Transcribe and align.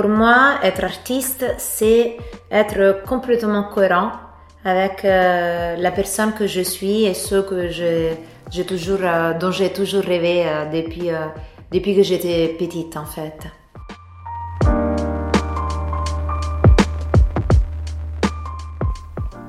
pour 0.00 0.08
moi, 0.08 0.54
être 0.62 0.82
artiste, 0.82 1.44
c'est 1.58 2.16
être 2.50 3.02
complètement 3.06 3.64
cohérent 3.64 4.12
avec 4.64 5.04
euh, 5.04 5.76
la 5.76 5.90
personne 5.90 6.32
que 6.32 6.46
je 6.46 6.62
suis 6.62 7.04
et 7.04 7.12
ce 7.12 7.42
que 7.42 7.68
j'ai 7.68 8.64
toujours, 8.66 9.00
euh, 9.02 9.34
dont 9.38 9.50
j'ai 9.50 9.70
toujours 9.70 10.02
rêvé 10.02 10.44
euh, 10.46 10.64
depuis, 11.70 11.94
que 11.94 12.02
j'étais 12.02 12.48
petite 12.58 12.96
en 12.96 13.04
fait. 13.04 13.40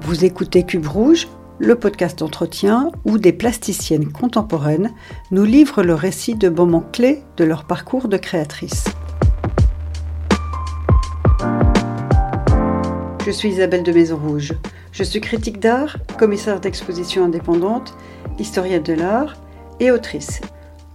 Vous 0.02 0.26
écoutez 0.26 0.64
Cube 0.64 0.88
Rouge, 0.88 1.30
le 1.60 1.76
podcast 1.76 2.20
d'entretien 2.20 2.92
où 3.06 3.18
des 3.18 3.32
plasticiennes 3.32 4.12
contemporaines 4.12 4.92
nous 5.32 5.46
livrent 5.46 5.84
le 5.84 5.96
récit 5.96 6.36
de 6.36 6.50
moments 6.50 6.84
clés 6.92 7.24
de 7.38 7.46
leur 7.46 7.64
parcours 7.64 8.10
de 8.10 8.18
créatrice. 8.18 8.84
Je 13.24 13.30
suis 13.30 13.50
Isabelle 13.50 13.84
de 13.84 13.92
Maison 13.92 14.18
Rouge. 14.18 14.54
Je 14.92 15.04
suis 15.04 15.22
critique 15.22 15.60
d'art, 15.60 15.98
commissaire 16.18 16.60
d'exposition 16.60 17.26
indépendante, 17.26 17.94
historienne 18.40 18.82
de 18.82 18.94
l'art 18.94 19.36
et 19.80 19.92
autrice. 19.92 20.42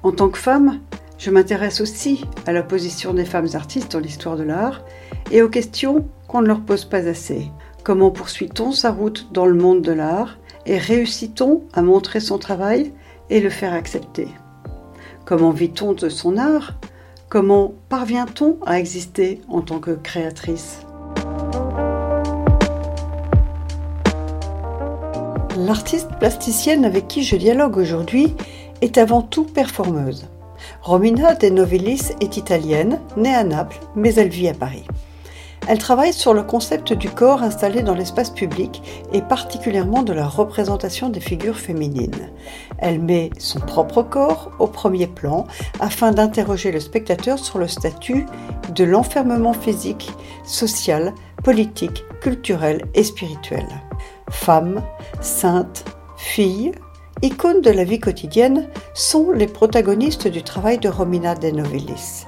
En 0.03 0.11
tant 0.11 0.29
que 0.29 0.39
femme, 0.39 0.81
je 1.19 1.31
m'intéresse 1.31 1.81
aussi 1.81 2.25
à 2.45 2.53
la 2.53 2.65
position 2.65 3.15
des 3.15 3.25
femmes 3.25 3.47
artistes 3.55 3.93
dans 3.93 4.01
l'histoire 4.01 4.37
de 4.37 4.43
l'art 4.43 4.85
et 5.31 5.41
aux 5.41 5.49
questions 5.49 6.09
qu'on 6.27 6.43
ne 6.43 6.49
leur 6.49 6.63
pose 6.63 6.85
pas 6.85 7.07
assez. 7.07 7.49
Comment 7.85 8.11
poursuit-on 8.11 8.73
sa 8.73 8.91
route 8.91 9.29
dans 9.31 9.47
le 9.47 9.55
monde 9.55 9.83
de 9.83 9.93
l'art 9.93 10.37
et 10.67 10.79
réussit-on 10.79 11.63
à 11.75 11.83
montrer 11.83 12.19
son 12.19 12.39
travail 12.39 12.93
et 13.31 13.39
le 13.41 13.51
faire 13.51 13.73
accepter? 13.73 14.27
Comment 15.25 15.53
vit-on 15.53 15.93
de 15.93 16.09
son 16.09 16.39
art? 16.39 16.75
Comment 17.29 17.75
parvient-on 17.89 18.59
à 18.67 18.81
exister 18.81 19.41
en 19.49 19.61
tant 19.61 19.79
que 19.79 19.93
créatrice? 19.93 20.86
L'artiste 25.57 26.11
plasticienne 26.19 26.85
avec 26.85 27.09
qui 27.09 27.23
je 27.23 27.35
dialogue 27.35 27.79
aujourd'hui 27.79 28.35
est 28.83 28.99
avant 28.99 29.23
tout 29.23 29.45
performeuse. 29.45 30.27
Romina 30.83 31.35
De 31.35 31.49
Novellis 31.49 32.13
est 32.21 32.37
italienne, 32.37 33.01
née 33.17 33.35
à 33.35 33.43
Naples, 33.43 33.81
mais 33.95 34.15
elle 34.17 34.29
vit 34.29 34.49
à 34.49 34.55
Paris. 34.55 34.85
Elle 35.67 35.79
travaille 35.79 36.13
sur 36.13 36.35
le 36.35 36.43
concept 36.43 36.93
du 36.93 37.09
corps 37.09 37.43
installé 37.43 37.83
dans 37.83 37.95
l'espace 37.95 38.29
public 38.31 38.83
et 39.15 39.23
particulièrement 39.23 40.03
de 40.03 40.13
la 40.13 40.29
représentation 40.29 41.09
des 41.09 41.21
figures 41.21 41.59
féminines. 41.59 42.31
Elle 42.79 43.01
met 43.01 43.31
son 43.39 43.61
propre 43.61 44.03
corps 44.03 44.53
au 44.59 44.67
premier 44.67 45.07
plan 45.07 45.47
afin 45.81 46.13
d'interroger 46.13 46.71
le 46.71 46.81
spectateur 46.81 47.39
sur 47.39 47.59
le 47.59 47.67
statut 47.67 48.27
de 48.75 48.85
l'enfermement 48.85 49.55
physique, 49.55 50.13
social, 50.45 51.15
politique, 51.43 52.05
culturel 52.21 52.83
et 52.95 53.03
spirituel. 53.03 53.67
Femmes, 54.31 54.83
saintes, 55.21 55.85
filles, 56.17 56.73
icônes 57.23 57.63
de 57.63 57.71
la 57.71 57.85
vie 57.85 58.01
quotidienne, 58.01 58.69
sont 58.95 59.31
les 59.31 59.47
protagonistes 59.47 60.29
du 60.29 60.43
travail 60.43 60.79
de 60.79 60.89
Romina 60.89 61.35
De 61.35 61.51
Novellis 61.51 62.27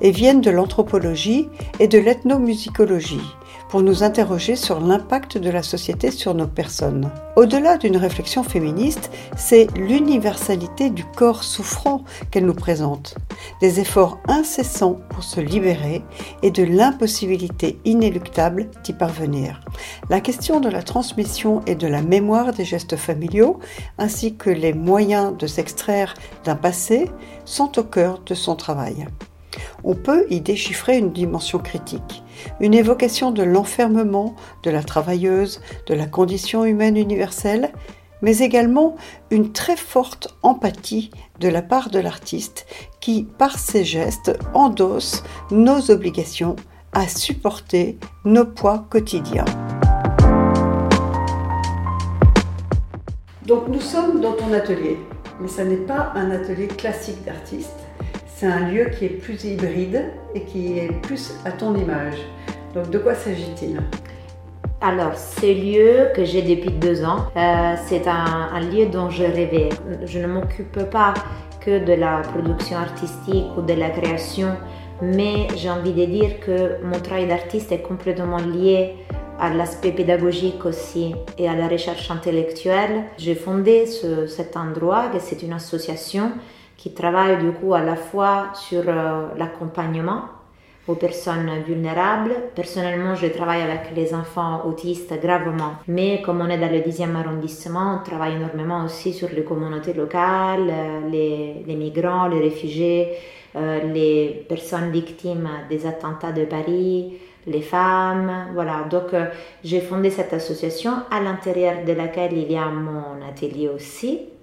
et 0.00 0.10
viennent 0.10 0.40
de 0.40 0.50
l'anthropologie 0.50 1.48
et 1.80 1.88
de 1.88 1.98
l'ethnomusicologie 1.98 3.20
pour 3.68 3.82
nous 3.82 4.02
interroger 4.02 4.56
sur 4.56 4.80
l'impact 4.80 5.38
de 5.38 5.50
la 5.50 5.62
société 5.62 6.10
sur 6.10 6.34
nos 6.34 6.46
personnes. 6.46 7.10
Au-delà 7.36 7.76
d'une 7.76 7.96
réflexion 7.96 8.42
féministe, 8.42 9.10
c'est 9.36 9.66
l'universalité 9.76 10.90
du 10.90 11.04
corps 11.04 11.44
souffrant 11.44 12.04
qu'elle 12.30 12.46
nous 12.46 12.54
présente, 12.54 13.16
des 13.60 13.80
efforts 13.80 14.18
incessants 14.28 15.00
pour 15.10 15.22
se 15.22 15.40
libérer 15.40 16.02
et 16.42 16.50
de 16.50 16.62
l'impossibilité 16.62 17.78
inéluctable 17.84 18.70
d'y 18.84 18.92
parvenir. 18.92 19.60
La 20.08 20.20
question 20.20 20.60
de 20.60 20.68
la 20.68 20.82
transmission 20.82 21.62
et 21.66 21.74
de 21.74 21.86
la 21.86 22.02
mémoire 22.02 22.52
des 22.52 22.64
gestes 22.64 22.96
familiaux, 22.96 23.58
ainsi 23.98 24.36
que 24.36 24.50
les 24.50 24.72
moyens 24.72 25.36
de 25.36 25.46
s'extraire 25.46 26.14
d'un 26.44 26.56
passé, 26.56 27.10
sont 27.44 27.78
au 27.78 27.84
cœur 27.84 28.20
de 28.24 28.34
son 28.34 28.56
travail 28.56 29.06
on 29.84 29.94
peut 29.94 30.26
y 30.30 30.40
déchiffrer 30.40 30.98
une 30.98 31.12
dimension 31.12 31.58
critique, 31.58 32.22
une 32.60 32.74
évocation 32.74 33.30
de 33.30 33.42
l'enfermement 33.42 34.34
de 34.62 34.70
la 34.70 34.82
travailleuse, 34.82 35.60
de 35.86 35.94
la 35.94 36.06
condition 36.06 36.64
humaine 36.64 36.96
universelle, 36.96 37.72
mais 38.22 38.38
également 38.38 38.96
une 39.30 39.52
très 39.52 39.76
forte 39.76 40.36
empathie 40.42 41.10
de 41.40 41.48
la 41.48 41.62
part 41.62 41.90
de 41.90 41.98
l'artiste 41.98 42.66
qui, 43.00 43.24
par 43.24 43.58
ses 43.58 43.84
gestes, 43.84 44.38
endosse 44.54 45.22
nos 45.50 45.90
obligations 45.90 46.56
à 46.92 47.08
supporter 47.08 47.98
nos 48.24 48.46
poids 48.46 48.86
quotidiens. 48.90 49.44
Donc 53.46 53.68
nous 53.68 53.80
sommes 53.80 54.20
dans 54.20 54.32
ton 54.32 54.52
atelier, 54.52 54.98
mais 55.40 55.48
ce 55.48 55.62
n'est 55.62 55.76
pas 55.76 56.12
un 56.14 56.30
atelier 56.30 56.66
classique 56.66 57.24
d'artiste 57.24 57.85
c'est 58.36 58.46
un 58.46 58.68
lieu 58.68 58.90
qui 58.90 59.06
est 59.06 59.16
plus 59.24 59.44
hybride 59.44 60.12
et 60.34 60.42
qui 60.42 60.78
est 60.78 60.92
plus 61.00 61.32
à 61.46 61.52
ton 61.52 61.74
image. 61.74 62.18
Donc 62.74 62.90
de 62.90 62.98
quoi 62.98 63.14
s'agit-il? 63.14 63.80
Alors, 64.82 65.16
ce 65.16 65.46
lieu 65.46 66.08
que 66.14 66.22
j'ai 66.22 66.42
depuis 66.42 66.70
deux 66.70 67.02
ans, 67.02 67.28
euh, 67.34 67.74
c'est 67.86 68.06
un, 68.06 68.60
lieu 68.60 68.86
dont 68.92 69.08
je 69.08 69.24
rêvais. 69.24 69.70
Je 70.04 70.18
ne 70.18 70.26
m'occupe 70.26 70.84
pas 70.90 71.14
que 71.64 71.82
de 71.82 71.94
la 71.94 72.18
production 72.18 72.76
artistique 72.76 73.46
ou 73.56 73.62
de 73.62 73.72
la 73.72 73.88
création, 73.88 74.54
mais 75.00 75.48
j'ai 75.56 75.70
envie 75.70 75.94
de 75.94 76.04
dire 76.04 76.38
que 76.40 76.84
mon 76.84 77.00
travail 77.00 77.28
d'artiste 77.28 77.72
est 77.72 77.80
complètement 77.80 78.36
lié 78.36 78.96
à 79.40 79.48
l'aspect 79.48 79.92
pédagogique 79.92 80.66
aussi 80.66 81.14
et 81.38 81.48
à 81.48 81.56
la 81.56 81.68
recherche 81.68 82.10
intellectuelle. 82.10 83.04
J'ai 83.16 83.34
fondé 83.34 83.86
cet 83.86 84.58
endroit, 84.58 85.10
c'est 85.20 85.42
une 85.42 85.54
association 85.54 86.32
qui 86.76 86.92
travaille 86.92 87.38
du 87.38 87.52
coup 87.52 87.74
à 87.74 87.80
la 87.80 87.96
fois 87.96 88.50
sur 88.54 88.82
euh, 88.86 89.28
l'accompagnement 89.36 90.22
aux 90.86 90.94
personnes 90.94 91.50
vulnérables. 91.66 92.32
Personnellement, 92.54 93.16
je 93.16 93.26
travaille 93.26 93.62
avec 93.62 93.90
les 93.96 94.14
enfants 94.14 94.62
autistes 94.66 95.20
gravement. 95.20 95.72
Mais 95.88 96.22
comme 96.22 96.40
on 96.40 96.48
est 96.48 96.58
dans 96.58 96.70
le 96.70 96.78
10e 96.78 97.16
arrondissement, 97.16 97.98
on 98.00 98.04
travaille 98.08 98.34
énormément 98.34 98.84
aussi 98.84 99.12
sur 99.12 99.28
les 99.30 99.42
communautés 99.42 99.94
locales, 99.94 100.70
euh, 100.70 101.08
les, 101.10 101.64
les 101.66 101.74
migrants, 101.74 102.28
les 102.28 102.40
réfugiés, 102.40 103.14
euh, 103.56 103.80
les 103.92 104.46
personnes 104.48 104.92
victimes 104.92 105.48
des 105.68 105.86
attentats 105.86 106.32
de 106.32 106.44
Paris, 106.44 107.16
les 107.48 107.62
femmes. 107.62 108.48
Voilà, 108.54 108.84
donc 108.88 109.14
j'ai 109.64 109.80
fondé 109.80 110.10
cette 110.10 110.34
association 110.34 110.92
à 111.10 111.20
l'intérieur 111.20 111.84
de 111.84 111.92
laquelle 111.94 112.34
il 112.34 112.52
y 112.52 112.56
a 112.56 112.66
mon 112.66 113.26
atelier 113.26 113.68
aussi. 113.68 114.35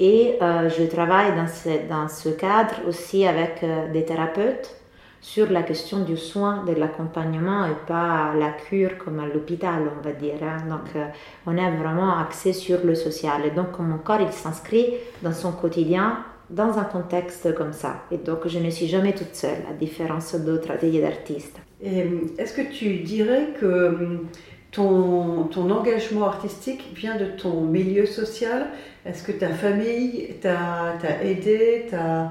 Et 0.00 0.38
euh, 0.40 0.70
je 0.70 0.84
travaille 0.84 1.32
dans 1.36 2.08
ce, 2.08 2.30
cadre 2.30 2.74
aussi 2.88 3.26
avec 3.26 3.62
euh, 3.62 3.92
des 3.92 4.06
thérapeutes 4.06 4.74
sur 5.20 5.50
la 5.50 5.62
question 5.62 6.00
du 6.04 6.16
soin, 6.16 6.64
de 6.64 6.72
l'accompagnement 6.72 7.66
et 7.66 7.76
pas 7.86 8.32
la 8.34 8.52
cure 8.52 8.96
comme 8.96 9.20
à 9.20 9.26
l'hôpital, 9.26 9.82
on 9.98 10.02
va 10.02 10.12
dire. 10.12 10.42
Hein. 10.42 10.66
Donc, 10.70 10.96
euh, 10.96 11.04
on 11.46 11.54
est 11.54 11.76
vraiment 11.76 12.18
axé 12.18 12.54
sur 12.54 12.78
le 12.82 12.94
social. 12.94 13.42
Et 13.44 13.50
donc, 13.50 13.78
mon 13.78 13.98
corps, 13.98 14.22
il 14.22 14.32
s'inscrit 14.32 14.94
dans 15.22 15.34
son 15.34 15.52
quotidien 15.52 16.24
dans 16.48 16.78
un 16.78 16.84
contexte 16.84 17.54
comme 17.54 17.74
ça. 17.74 18.02
Et 18.10 18.16
donc, 18.16 18.48
je 18.48 18.58
ne 18.58 18.70
suis 18.70 18.88
jamais 18.88 19.12
toute 19.12 19.34
seule, 19.34 19.62
à 19.70 19.74
différence 19.74 20.34
d'autres 20.34 20.70
ateliers 20.70 21.02
d'artistes. 21.02 21.60
Est-ce 21.82 22.54
que 22.54 22.72
tu 22.72 23.00
dirais 23.00 23.48
que 23.60 23.88
hum, 23.88 24.26
ton, 24.70 25.44
ton, 25.44 25.70
engagement 25.70 26.26
artistique 26.26 26.90
vient 26.94 27.16
de 27.16 27.26
ton 27.26 27.62
milieu 27.62 28.06
social. 28.06 28.68
Est-ce 29.04 29.22
que 29.22 29.32
ta 29.32 29.48
famille 29.48 30.34
t'a 30.40 30.96
aidé, 31.22 31.86
t'a 31.90 32.30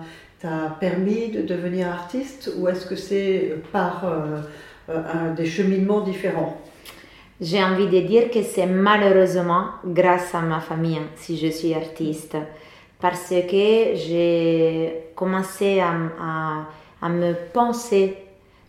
permis 0.80 1.30
de 1.30 1.42
devenir 1.42 1.88
artiste 1.88 2.52
ou 2.58 2.68
est-ce 2.68 2.86
que 2.86 2.96
c'est 2.96 3.56
par 3.72 4.06
euh, 4.06 4.42
euh, 4.90 5.34
des 5.36 5.46
cheminements 5.46 6.02
différents? 6.02 6.58
J'ai 7.42 7.64
envie 7.64 7.88
de 7.88 8.00
dire 8.02 8.30
que 8.32 8.42
c'est 8.42 8.66
malheureusement 8.66 9.66
grâce 9.86 10.34
à 10.36 10.42
ma 10.42 10.60
famille 10.60 11.00
si 11.16 11.38
je 11.38 11.48
suis 11.48 11.74
artiste. 11.74 12.38
Parce 13.00 13.30
que 13.30 13.96
j'ai 13.96 15.04
commencé 15.16 15.80
à, 15.80 15.94
à, 16.22 16.66
à 17.02 17.10
me 17.10 17.34
penser, 17.54 18.18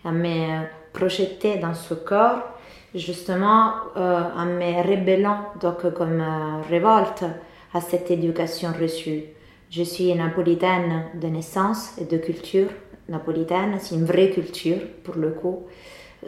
à 0.04 0.12
me 0.12 0.62
projeter 0.92 1.56
dans 1.56 1.74
ce 1.74 1.94
corps 1.94 2.59
justement 2.94 3.72
euh, 3.96 4.22
en 4.36 4.46
me 4.46 4.82
rébellant 4.86 5.40
donc 5.60 5.92
comme 5.94 6.20
euh, 6.20 6.62
révolte 6.68 7.24
à 7.72 7.80
cette 7.80 8.10
éducation 8.10 8.70
reçue. 8.78 9.24
Je 9.70 9.82
suis 9.82 10.12
napolitaine 10.14 11.04
de 11.14 11.28
naissance 11.28 11.96
et 12.00 12.04
de 12.04 12.16
culture 12.16 12.68
napolitaine, 13.10 13.76
c'est 13.78 13.96
une 13.96 14.04
vraie 14.04 14.30
culture 14.30 14.78
pour 15.04 15.16
le 15.16 15.30
coup, 15.30 15.66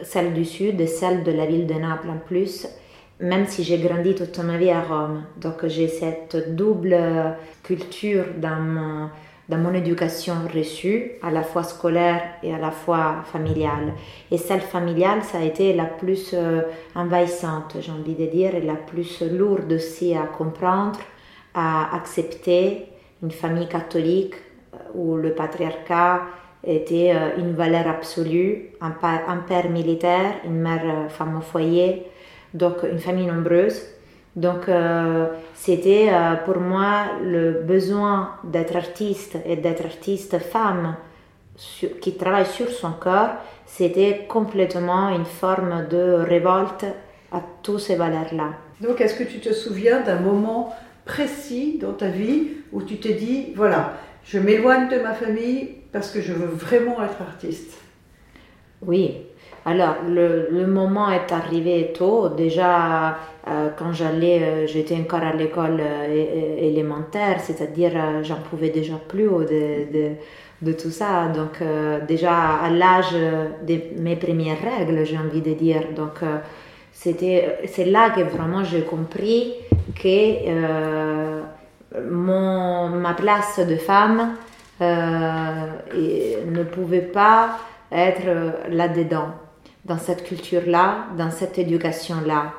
celle 0.03 0.33
du 0.33 0.45
sud 0.45 0.79
et 0.79 0.87
celle 0.87 1.23
de 1.23 1.31
la 1.31 1.45
ville 1.45 1.65
de 1.65 1.73
Naples 1.73 2.09
en 2.09 2.17
plus, 2.17 2.67
même 3.19 3.47
si 3.47 3.63
j'ai 3.63 3.77
grandi 3.77 4.15
toute 4.15 4.37
ma 4.39 4.57
vie 4.57 4.69
à 4.69 4.81
Rome. 4.81 5.23
Donc 5.37 5.65
j'ai 5.67 5.87
cette 5.87 6.55
double 6.55 6.97
culture 7.63 8.25
dans 8.37 8.59
mon 8.59 9.09
dans 9.49 9.57
mon 9.57 9.73
éducation 9.73 10.35
reçue, 10.53 11.11
à 11.21 11.29
la 11.29 11.43
fois 11.43 11.63
scolaire 11.63 12.21
et 12.43 12.53
à 12.53 12.57
la 12.57 12.71
fois 12.71 13.23
familiale. 13.25 13.93
Et 14.31 14.37
celle 14.37 14.61
familiale, 14.61 15.21
ça 15.23 15.39
a 15.39 15.41
été 15.41 15.73
la 15.73 15.85
plus 15.85 16.31
euh, 16.33 16.61
envahissante, 16.95 17.75
j'ai 17.81 17.91
envie 17.91 18.15
de 18.15 18.25
dire, 18.25 18.55
et 18.55 18.61
la 18.61 18.75
plus 18.75 19.21
lourde 19.21 19.71
aussi 19.73 20.15
à 20.15 20.23
comprendre, 20.23 20.99
à 21.53 21.95
accepter. 21.95 22.85
Une 23.21 23.31
famille 23.31 23.67
catholique 23.67 24.35
euh, 24.73 24.77
où 24.95 25.15
le 25.17 25.33
patriarcat 25.33 26.21
était 26.65 27.13
euh, 27.13 27.37
une 27.37 27.53
valeur 27.53 27.87
absolue, 27.87 28.69
un, 28.79 28.91
père 28.91 29.69
militaire, 29.69 30.35
une 30.45 30.59
mère 30.61 31.09
femme 31.09 31.37
au 31.37 31.41
foyer, 31.41 32.03
donc 32.53 32.77
une 32.89 32.99
famille 32.99 33.25
nombreuse. 33.25 33.81
Donc 34.35 34.67
euh, 34.67 35.27
c'était 35.53 36.09
euh, 36.11 36.35
pour 36.45 36.59
moi 36.59 37.05
le 37.23 37.61
besoin 37.61 38.31
d'être 38.43 38.75
artiste 38.75 39.37
et 39.45 39.55
d'être 39.57 39.85
artiste 39.85 40.39
femme 40.39 40.95
qui 42.01 42.15
travaille 42.17 42.47
sur 42.47 42.69
son 42.69 42.93
corps, 42.93 43.29
c'était 43.67 44.25
complètement 44.27 45.09
une 45.09 45.25
forme 45.25 45.87
de 45.87 46.13
révolte 46.27 46.85
à 47.31 47.41
toutes 47.61 47.79
ces 47.79 47.95
valeurs-là. 47.95 48.53
Donc 48.81 49.01
est-ce 49.01 49.13
que 49.13 49.23
tu 49.23 49.39
te 49.39 49.53
souviens 49.53 50.01
d'un 50.01 50.19
moment 50.19 50.73
précis 51.05 51.77
dans 51.79 51.93
ta 51.93 52.07
vie 52.07 52.47
où 52.71 52.81
tu 52.81 52.97
t'es 52.97 53.13
dit, 53.13 53.53
voilà, 53.55 53.93
je 54.25 54.39
m'éloigne 54.39 54.89
de 54.89 54.97
ma 54.97 55.13
famille 55.13 55.75
parce 55.91 56.09
que 56.09 56.21
je 56.21 56.33
veux 56.33 56.47
vraiment 56.47 57.03
être 57.03 57.21
artiste? 57.21 57.77
Oui, 58.81 59.15
alors, 59.65 59.95
le, 60.07 60.65
moment 60.67 61.09
est 61.09 61.31
arrivé 61.31 61.93
tôt. 61.95 62.29
Déjà, 62.29 63.17
quand 63.77 63.91
j'allais, 63.91 64.41
euh, 64.41 64.67
j'étais 64.67 64.95
encore 64.95 65.21
à 65.21 65.33
l'école 65.33 65.81
euh, 65.81 66.57
élémentaire, 66.57 67.41
c'est-à-dire 67.41 67.91
j'en 68.23 68.37
pouvais 68.37 68.69
déjà 68.69 68.93
plus 68.95 69.27
de, 69.27 70.15
de, 70.61 70.71
tout 70.71 70.91
ça. 70.91 71.27
Donc, 71.27 71.61
déjà 72.07 72.33
à 72.63 72.69
l'âge 72.69 73.11
de 73.11 73.79
mes 73.97 74.15
premières 74.15 74.59
règles, 74.61 75.05
j'ai 75.05 75.17
envie 75.17 75.41
de 75.41 75.53
dire. 75.53 75.81
Donc, 75.93 76.21
c'était, 76.93 77.59
c'est 77.67 77.83
là 77.85 78.11
que 78.11 78.21
vraiment 78.21 78.63
j'ai 78.63 78.83
compris 78.83 79.55
que 80.01 81.41
mon, 82.09 82.87
ma 82.87 83.13
place 83.13 83.59
de 83.59 83.75
femme 83.75 84.35
ne 84.79 86.63
pouvait 86.63 87.01
pas 87.01 87.57
être 87.91 88.69
là-dedans 88.69 89.33
dans 89.83 89.97
cette 89.97 90.23
culture-là, 90.23 91.07
dans 91.17 91.29
cette 91.29 91.57
éducation-là. 91.57 92.53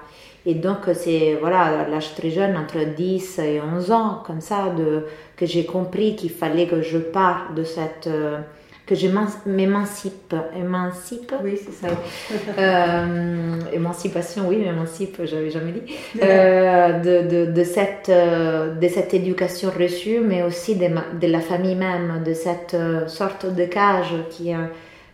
Et 0.47 0.55
donc, 0.55 0.79
c'est 0.93 1.37
voilà, 1.41 1.81
à 1.81 1.89
l'âge 1.89 2.15
très 2.15 2.31
jeune, 2.31 2.57
entre 2.57 2.85
10 2.85 3.39
et 3.39 3.61
11 3.61 3.91
ans, 3.93 4.23
comme 4.27 4.41
ça, 4.41 4.71
de, 4.77 5.07
que 5.37 5.47
j'ai 5.47 5.65
compris 5.65 6.17
qu'il 6.17 6.31
fallait 6.31 6.67
que 6.67 6.83
je 6.83 6.99
parte 6.99 7.55
de 7.55 7.65
cette. 7.65 8.07
Euh, 8.07 8.39
que 8.87 8.95
je 8.95 9.09
m'émancipe. 9.47 10.35
Émancipe 10.55 11.33
Oui, 11.43 11.57
c'est 11.57 11.73
ça. 11.73 11.95
euh, 12.59 13.57
émancipation, 13.73 14.45
oui, 14.49 14.57
m'émancipe, 14.59 15.23
j'avais 15.25 15.51
jamais 15.51 15.73
dit. 15.73 15.95
Euh, 16.23 17.01
de, 17.01 17.47
de, 17.47 17.53
de, 17.53 17.65
cette, 17.65 18.09
euh, 18.09 18.75
de 18.75 18.89
cette 18.89 19.15
éducation 19.15 19.71
reçue, 19.71 20.21
mais 20.21 20.43
aussi 20.43 20.77
de, 20.77 20.87
de 21.21 21.27
la 21.27 21.41
famille 21.41 21.75
même, 21.75 22.23
de 22.25 22.33
cette 22.35 22.77
sorte 23.07 23.47
de 23.47 23.65
cage 23.65 24.15
qui 24.31 24.53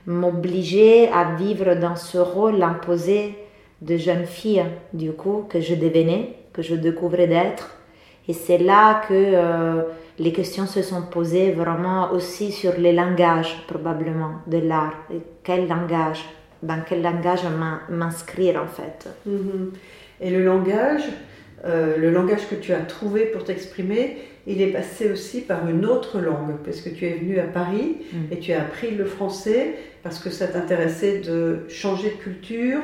m'obliger 0.07 1.09
à 1.09 1.35
vivre 1.37 1.75
dans 1.75 1.97
ce 1.97 2.19
rôle 2.19 2.63
imposé 2.63 3.35
de 3.83 3.97
jeune 3.97 4.27
fille, 4.27 4.65
du 4.93 5.13
coup, 5.13 5.47
que 5.49 5.61
je 5.61 5.75
devenais, 5.75 6.35
que 6.53 6.63
je 6.63 6.75
découvrais 6.75 7.27
d'être. 7.27 7.77
Et 8.29 8.33
c'est 8.33 8.59
là 8.59 9.03
que 9.09 9.15
euh, 9.15 9.83
les 10.19 10.33
questions 10.33 10.67
se 10.67 10.83
sont 10.83 11.03
posées 11.03 11.53
vraiment 11.53 12.13
aussi 12.13 12.53
sur 12.53 12.73
les 12.79 12.93
langages, 12.93 13.65
probablement, 13.67 14.35
de 14.47 14.59
l'art. 14.59 14.95
Quel 15.43 15.67
langage? 15.67 16.25
Dans 16.63 16.83
quel 16.87 17.03
langage 17.03 17.41
m'inscrire, 17.89 18.63
en 18.63 18.67
fait? 18.67 19.09
Mm-hmm. 19.27 19.71
Et 20.21 20.31
le 20.31 20.45
langage, 20.45 21.05
euh, 21.65 21.97
le 21.97 22.11
langage 22.11 22.49
que 22.49 22.55
tu 22.55 22.75
as 22.75 22.81
trouvé 22.81 23.25
pour 23.27 23.45
t'exprimer, 23.45 24.19
il 24.47 24.61
est 24.61 24.73
passé 24.73 25.11
aussi 25.11 25.41
par 25.41 25.69
une 25.69 25.87
autre 25.87 26.21
langue, 26.21 26.57
parce 26.65 26.81
que 26.81 26.91
tu 26.91 27.07
es 27.07 27.15
venu 27.15 27.39
à 27.39 27.45
Paris 27.45 27.99
mm. 28.13 28.33
et 28.33 28.39
tu 28.39 28.53
as 28.53 28.63
appris 28.63 28.91
le 28.91 29.05
français 29.05 29.75
parce 30.03 30.19
que 30.19 30.31
ça 30.31 30.47
t'intéressait 30.47 31.19
de 31.19 31.61
changer 31.69 32.11
de 32.11 32.23
culture, 32.23 32.81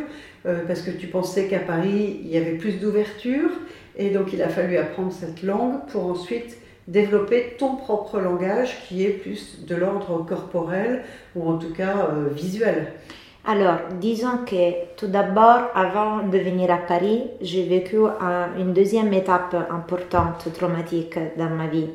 euh, 0.46 0.60
parce 0.66 0.82
que 0.82 0.90
tu 0.90 1.06
pensais 1.08 1.48
qu'à 1.48 1.58
Paris, 1.58 2.20
il 2.22 2.28
y 2.28 2.36
avait 2.36 2.56
plus 2.56 2.78
d'ouverture, 2.78 3.50
et 3.96 4.10
donc 4.10 4.32
il 4.32 4.42
a 4.42 4.48
fallu 4.48 4.76
apprendre 4.76 5.12
cette 5.12 5.42
langue 5.42 5.86
pour 5.88 6.06
ensuite 6.06 6.58
développer 6.86 7.56
ton 7.58 7.76
propre 7.76 8.20
langage 8.20 8.76
qui 8.86 9.04
est 9.04 9.10
plus 9.10 9.64
de 9.66 9.74
l'ordre 9.74 10.24
corporel 10.24 11.02
ou 11.34 11.48
en 11.48 11.58
tout 11.58 11.72
cas 11.72 12.10
euh, 12.10 12.28
visuel. 12.32 12.92
Alors, 13.48 13.78
disons 14.00 14.38
que 14.44 14.96
tout 14.96 15.06
d'abord, 15.06 15.70
avant 15.74 16.26
de 16.26 16.36
venir 16.36 16.70
à 16.70 16.78
Paris, 16.78 17.22
j'ai 17.40 17.64
vécu 17.64 17.96
une 18.58 18.72
deuxième 18.72 19.12
étape 19.12 19.54
importante, 19.70 20.52
traumatique 20.52 21.16
dans 21.38 21.50
ma 21.50 21.68
vie. 21.68 21.86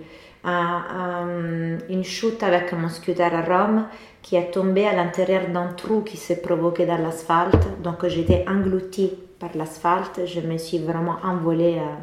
Une 0.44 2.04
chute 2.04 2.42
avec 2.44 2.74
mon 2.74 2.90
scooter 2.90 3.34
à 3.34 3.42
Rome 3.42 3.86
qui 4.22 4.36
est 4.36 4.52
tombé 4.52 4.86
à 4.88 4.94
l'intérieur 4.94 5.48
d'un 5.50 5.68
trou 5.68 6.02
qui 6.02 6.18
s'est 6.18 6.42
provoqué 6.42 6.86
dans 6.86 6.98
l'asphalte. 6.98 7.82
Donc 7.82 8.06
j'étais 8.08 8.46
engloutie 8.48 9.12
par 9.40 9.50
l'asphalte. 9.56 10.22
Je 10.26 10.42
me 10.42 10.58
suis 10.58 10.78
vraiment 10.78 11.18
envolée 11.24 11.80
euh, 11.80 11.96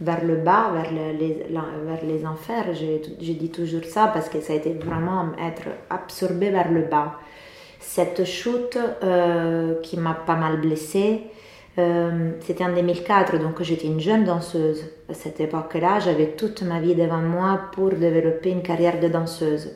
vers 0.00 0.24
le 0.24 0.36
bas, 0.36 0.70
vers, 0.72 0.90
les, 0.92 1.46
vers 1.50 2.04
les 2.04 2.26
enfers. 2.26 2.74
Je, 2.74 3.32
dis 3.32 3.50
toujours 3.50 3.84
ça 3.84 4.08
parce 4.08 4.28
que 4.28 4.40
ça 4.40 4.54
a 4.54 4.56
été 4.56 4.72
vraiment 4.72 5.26
être 5.38 5.68
absorbé 5.90 6.50
vers 6.50 6.70
le 6.70 6.82
bas. 6.82 7.18
Cette 7.78 8.24
chute 8.24 8.78
euh, 9.02 9.80
qui 9.82 9.98
m'a 9.98 10.14
pas 10.14 10.36
mal 10.36 10.60
blessée, 10.60 11.22
euh, 11.78 12.32
c'était 12.40 12.64
en 12.64 12.74
2004, 12.74 13.38
donc 13.38 13.62
j'étais 13.62 13.86
une 13.86 14.00
jeune 14.00 14.24
danseuse. 14.24 14.84
À 15.08 15.14
cette 15.14 15.40
époque-là, 15.40 16.00
j'avais 16.00 16.32
toute 16.32 16.62
ma 16.62 16.80
vie 16.80 16.94
devant 16.94 17.22
moi 17.22 17.60
pour 17.72 17.90
développer 17.90 18.50
une 18.50 18.62
carrière 18.62 19.00
de 19.00 19.08
danseuse. 19.08 19.74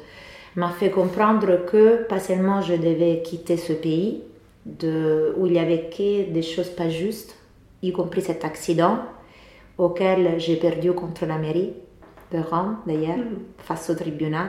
M'a 0.56 0.70
fait 0.70 0.90
comprendre 0.90 1.64
que 1.66 2.04
pas 2.04 2.20
seulement 2.20 2.60
je 2.60 2.74
devais 2.74 3.22
quitter 3.22 3.56
ce 3.56 3.72
pays, 3.72 4.22
de, 4.66 5.34
où 5.36 5.46
il 5.46 5.54
y 5.54 5.58
avait 5.58 5.90
que 5.90 6.30
des 6.30 6.42
choses 6.42 6.70
pas 6.70 6.88
justes, 6.88 7.36
y 7.82 7.92
compris 7.92 8.22
cet 8.22 8.44
accident 8.44 8.98
auquel 9.76 10.38
j'ai 10.38 10.56
perdu 10.56 10.92
contre 10.92 11.26
la 11.26 11.38
mairie 11.38 11.74
de 12.32 12.38
Rome, 12.38 12.78
d'ailleurs, 12.86 13.18
mm. 13.18 13.38
face 13.58 13.90
au 13.90 13.94
tribunal 13.94 14.48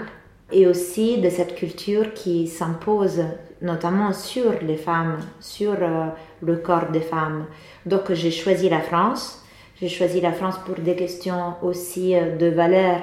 et 0.51 0.67
aussi 0.67 1.19
de 1.19 1.29
cette 1.29 1.55
culture 1.55 2.13
qui 2.13 2.47
s'impose 2.47 3.23
notamment 3.61 4.13
sur 4.13 4.53
les 4.61 4.77
femmes, 4.77 5.19
sur 5.39 5.73
euh, 5.73 6.07
le 6.41 6.57
corps 6.57 6.91
des 6.91 7.01
femmes. 7.01 7.45
Donc 7.85 8.11
j'ai 8.13 8.31
choisi 8.31 8.69
la 8.69 8.81
France. 8.81 9.43
J'ai 9.79 9.89
choisi 9.89 10.21
la 10.21 10.31
France 10.31 10.57
pour 10.65 10.75
des 10.75 10.95
questions 10.95 11.55
aussi 11.61 12.15
euh, 12.15 12.37
de 12.37 12.47
valeurs 12.47 13.01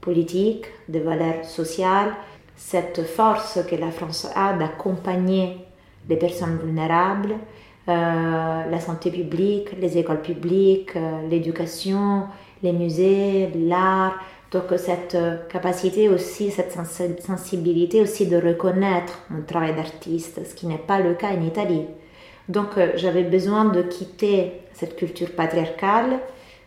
politiques, 0.00 0.66
de 0.88 0.98
valeurs 0.98 1.44
sociales, 1.44 2.12
cette 2.56 3.04
force 3.04 3.60
que 3.68 3.76
la 3.76 3.90
France 3.90 4.28
a 4.34 4.52
d'accompagner 4.52 5.58
les 6.08 6.16
personnes 6.16 6.58
vulnérables, 6.62 7.34
euh, 7.88 8.70
la 8.70 8.80
santé 8.80 9.10
publique, 9.10 9.72
les 9.80 9.98
écoles 9.98 10.22
publiques, 10.22 10.94
l'éducation, 11.30 12.24
les 12.62 12.72
musées, 12.72 13.50
l'art, 13.54 14.18
donc 14.52 14.64
cette 14.76 15.14
euh, 15.14 15.38
capacité 15.48 16.10
aussi, 16.10 16.50
cette 16.50 16.76
sensibilité 17.20 18.02
aussi 18.02 18.26
de 18.26 18.36
reconnaître 18.36 19.20
mon 19.30 19.42
travail 19.42 19.74
d'artiste, 19.74 20.40
ce 20.46 20.54
qui 20.54 20.66
n'est 20.66 20.76
pas 20.76 21.00
le 21.00 21.14
cas 21.14 21.30
en 21.30 21.42
Italie. 21.42 21.86
Donc 22.48 22.76
euh, 22.76 22.92
j'avais 22.96 23.22
besoin 23.22 23.64
de 23.64 23.82
quitter 23.82 24.52
cette 24.74 24.96
culture 24.96 25.30
patriarcale, 25.34 26.20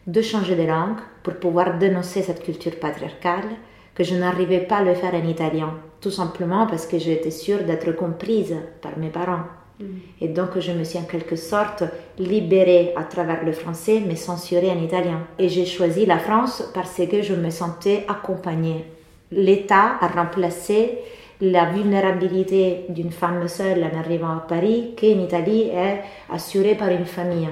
de 0.07 0.21
changer 0.21 0.55
de 0.55 0.63
langue 0.63 0.97
pour 1.21 1.35
pouvoir 1.35 1.77
dénoncer 1.77 2.23
cette 2.23 2.43
culture 2.43 2.79
patriarcale, 2.79 3.49
que 3.93 4.03
je 4.03 4.15
n'arrivais 4.15 4.61
pas 4.61 4.77
à 4.77 4.83
le 4.83 4.95
faire 4.95 5.13
en 5.13 5.27
italien, 5.27 5.75
tout 6.01 6.11
simplement 6.11 6.65
parce 6.67 6.87
que 6.87 6.97
j'étais 6.97 7.31
sûre 7.31 7.63
d'être 7.63 7.91
comprise 7.91 8.55
par 8.81 8.97
mes 8.97 9.09
parents. 9.09 9.45
Mm. 9.79 9.83
Et 10.21 10.27
donc 10.27 10.59
je 10.59 10.71
me 10.71 10.83
suis 10.83 10.99
en 10.99 11.03
quelque 11.03 11.35
sorte 11.35 11.83
libérée 12.17 12.93
à 12.95 13.03
travers 13.03 13.43
le 13.43 13.51
français, 13.51 14.01
mais 14.05 14.15
censurée 14.15 14.69
en 14.69 14.81
italien. 14.81 15.21
Et 15.39 15.49
j'ai 15.49 15.65
choisi 15.65 16.05
la 16.05 16.19
France 16.19 16.63
parce 16.73 17.01
que 17.09 17.21
je 17.21 17.33
me 17.33 17.49
sentais 17.49 18.05
accompagnée. 18.07 18.85
L'État 19.31 19.97
a 19.99 20.07
remplacé 20.07 20.99
la 21.41 21.65
vulnérabilité 21.65 22.85
d'une 22.89 23.11
femme 23.11 23.47
seule 23.47 23.83
en 23.83 23.97
arrivant 23.97 24.37
à 24.37 24.45
Paris, 24.47 24.93
qui 24.95 25.13
en 25.13 25.19
Italie 25.19 25.63
est 25.63 26.01
assurée 26.31 26.75
par 26.75 26.89
une 26.89 27.05
famille, 27.05 27.49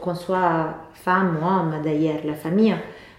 qu'on 0.00 0.14
soit 0.14 0.74
femme 0.94 1.38
ou 1.40 1.44
homme 1.44 1.82
d'ailleurs. 1.84 2.20
La 2.24 2.34
famille, 2.34 2.74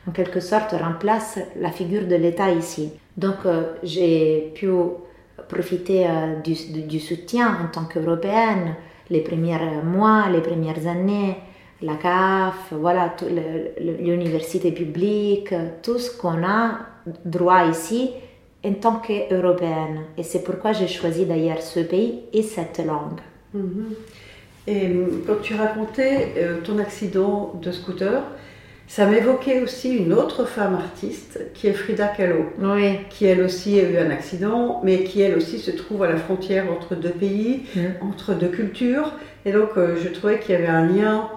en 0.08 0.12
quelque 0.12 0.40
sorte, 0.40 0.72
remplace 0.72 1.40
la 1.60 1.70
figure 1.70 2.08
de 2.08 2.16
l'État 2.16 2.52
ici. 2.52 2.92
Donc 3.16 3.46
euh, 3.46 3.74
j'ai 3.84 4.52
pu 4.56 4.70
profiter 5.48 6.08
euh, 6.08 6.36
du, 6.42 7.00
soutien 7.00 7.58
en 7.64 7.68
tant 7.68 7.86
qu'Européenne 7.86 8.76
les 9.10 9.22
premiers 9.22 9.82
mois, 9.84 10.28
les 10.30 10.42
premières 10.42 10.86
années, 10.86 11.38
la 11.82 11.96
CAF, 11.96 12.74
voilà, 12.74 13.16
l'université 13.80 14.72
publique, 14.72 15.54
tout 15.82 15.98
ce 15.98 16.12
qu'on 16.18 16.44
a 16.44 16.80
droit 17.24 17.66
ici 17.66 18.12
en 18.66 18.74
tant 18.74 19.00
qu'Européenne. 19.00 20.02
Et 20.18 20.24
c'est 20.24 20.44
pourquoi 20.44 20.74
j'ai 20.74 20.88
choisi 20.88 21.26
d'ailleurs 21.26 21.62
ce 21.62 21.80
pays 21.80 22.24
et 22.34 22.42
cette 22.42 22.80
langue. 22.86 23.22
Mhm. 23.54 23.94
Et 24.68 24.88
euh, 24.88 25.24
quand 25.26 25.42
tu 25.42 25.56
racontais 25.56 26.34
euh, 26.38 26.60
ton 26.62 26.78
accident 26.80 27.54
de 27.62 27.72
scooter, 27.72 28.22
ça 28.88 29.06
m'évoquait 29.06 29.62
aussi 29.62 29.96
une 29.98 30.14
autre 30.14 30.46
femme 30.46 30.76
artiste 30.76 31.42
qui 31.54 31.68
est 31.68 31.74
Frida 31.74 32.08
Kahlo, 32.08 32.46
Oui. 32.60 33.00
qui 33.10 33.26
elle 33.26 33.42
aussi 33.42 33.80
a 33.80 33.84
eu 33.84 33.98
un 33.98 34.10
accident, 34.12 34.80
mais 34.84 35.04
qui 35.04 35.22
elle 35.22 35.36
aussi 35.36 35.60
se 35.60 35.72
trouve 35.72 36.04
à 36.04 36.08
la 36.10 36.16
frontière 36.18 36.66
entre 36.72 36.96
deux 36.96 37.10
pays, 37.12 37.64
Mm. 37.76 37.80
entre 38.10 38.34
deux 38.34 38.48
cultures. 38.48 39.12
Et 39.46 39.52
donc 39.54 39.72
euh, 39.78 39.96
je 40.04 40.10
trouvais 40.10 40.40
qu'il 40.40 40.56
y 40.56 40.58
avait 40.58 40.68
un 40.68 40.86
lien 40.88 41.30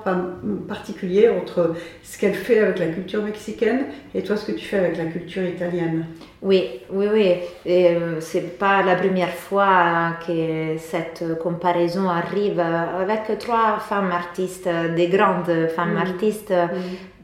particulier 0.67 1.29
entre 1.29 1.75
ce 2.03 2.19
qu'elle 2.19 2.35
fait 2.35 2.59
avec 2.59 2.79
la 2.81 2.87
culture 2.87 3.23
mexicaine 3.23 3.85
et 4.15 4.23
toi 4.23 4.37
ce 4.37 4.47
que 4.51 4.53
tu 4.57 4.65
fais 4.65 4.79
avec 4.79 4.97
la 4.97 5.05
culture 5.05 5.45
italienne. 5.45 6.07
Oui, 6.43 6.81
oui, 6.91 7.07
oui. 7.13 7.35
Et 7.67 7.89
euh, 7.89 8.21
c'est 8.21 8.59
pas 8.59 8.83
la 8.83 8.97
première 8.97 9.29
fois 9.33 10.17
que 10.27 10.77
cette 10.79 11.23
comparaison 11.41 12.09
arrive 12.09 12.59
avec 12.59 13.39
trois 13.39 13.79
femmes 13.79 14.11
artistes, 14.11 14.69
des 14.97 15.09
grandes 15.09 15.69
femmes 15.77 15.95
Mm. 15.95 16.07
artistes. 16.09 16.53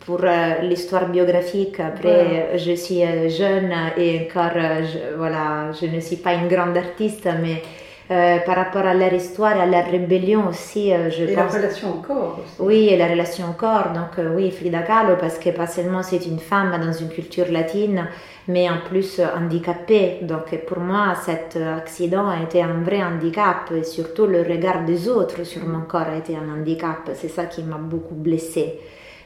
Pour 0.07 0.21
euh, 0.23 0.61
l'histoire 0.63 1.09
biographique, 1.09 1.81
après, 1.81 2.57
je 2.57 2.75
suis 2.77 3.03
euh, 3.03 3.29
jeune 3.29 3.73
et 3.99 4.29
encore, 4.31 4.57
euh, 4.57 4.85
je, 4.85 5.17
voilà, 5.17 5.73
je 5.73 5.87
ne 5.87 5.99
suis 5.99 6.17
pas 6.17 6.35
une 6.35 6.47
grande 6.47 6.77
artiste, 6.77 7.29
mais 7.43 7.61
euh, 8.09 8.39
par 8.47 8.55
rapport 8.55 8.87
à 8.87 8.95
leur 8.95 9.13
histoire 9.13 9.57
et 9.57 9.61
à 9.63 9.67
leur 9.67 9.91
rébellion 9.91 10.47
aussi, 10.47 10.93
euh, 10.93 11.11
je 11.11 11.25
Et 11.25 11.35
la 11.35 11.49
relation 11.49 11.89
au 11.91 12.03
corps 12.03 12.39
aussi. 12.39 12.55
Oui, 12.61 12.87
et 12.89 12.97
la 12.97 13.09
relation 13.09 13.47
au 13.51 13.55
corps. 13.55 13.89
Donc, 13.93 14.21
euh, 14.21 14.33
oui, 14.37 14.53
Frida 14.53 14.83
Kahlo, 14.83 15.17
parce 15.19 15.41
que 15.41 15.51
pas 15.51 15.67
seulement 15.67 16.05
c'est 16.05 16.25
une 16.25 16.39
femme 16.39 16.81
dans 16.81 16.93
une 16.93 17.09
culture 17.09 17.51
latine, 17.51 18.07
mais 18.47 18.71
en 18.71 18.79
plus 18.89 19.21
handicapée. 19.21 20.19
Donc, 20.23 20.57
pour 20.67 20.79
moi, 20.79 21.15
cet 21.21 21.57
accident 21.57 22.29
a 22.29 22.45
été 22.45 22.63
un 22.63 22.81
vrai 22.81 23.03
handicap. 23.03 23.73
Et 23.77 23.83
surtout, 23.83 24.27
le 24.27 24.43
regard 24.43 24.85
des 24.85 25.09
autres 25.09 25.43
sur 25.43 25.67
mon 25.67 25.81
corps 25.81 26.07
a 26.15 26.17
été 26.17 26.37
un 26.37 26.49
handicap. 26.49 27.11
C'est 27.15 27.27
ça 27.27 27.47
qui 27.47 27.65
m'a 27.65 27.79
beaucoup 27.79 28.15
blessée. 28.15 28.79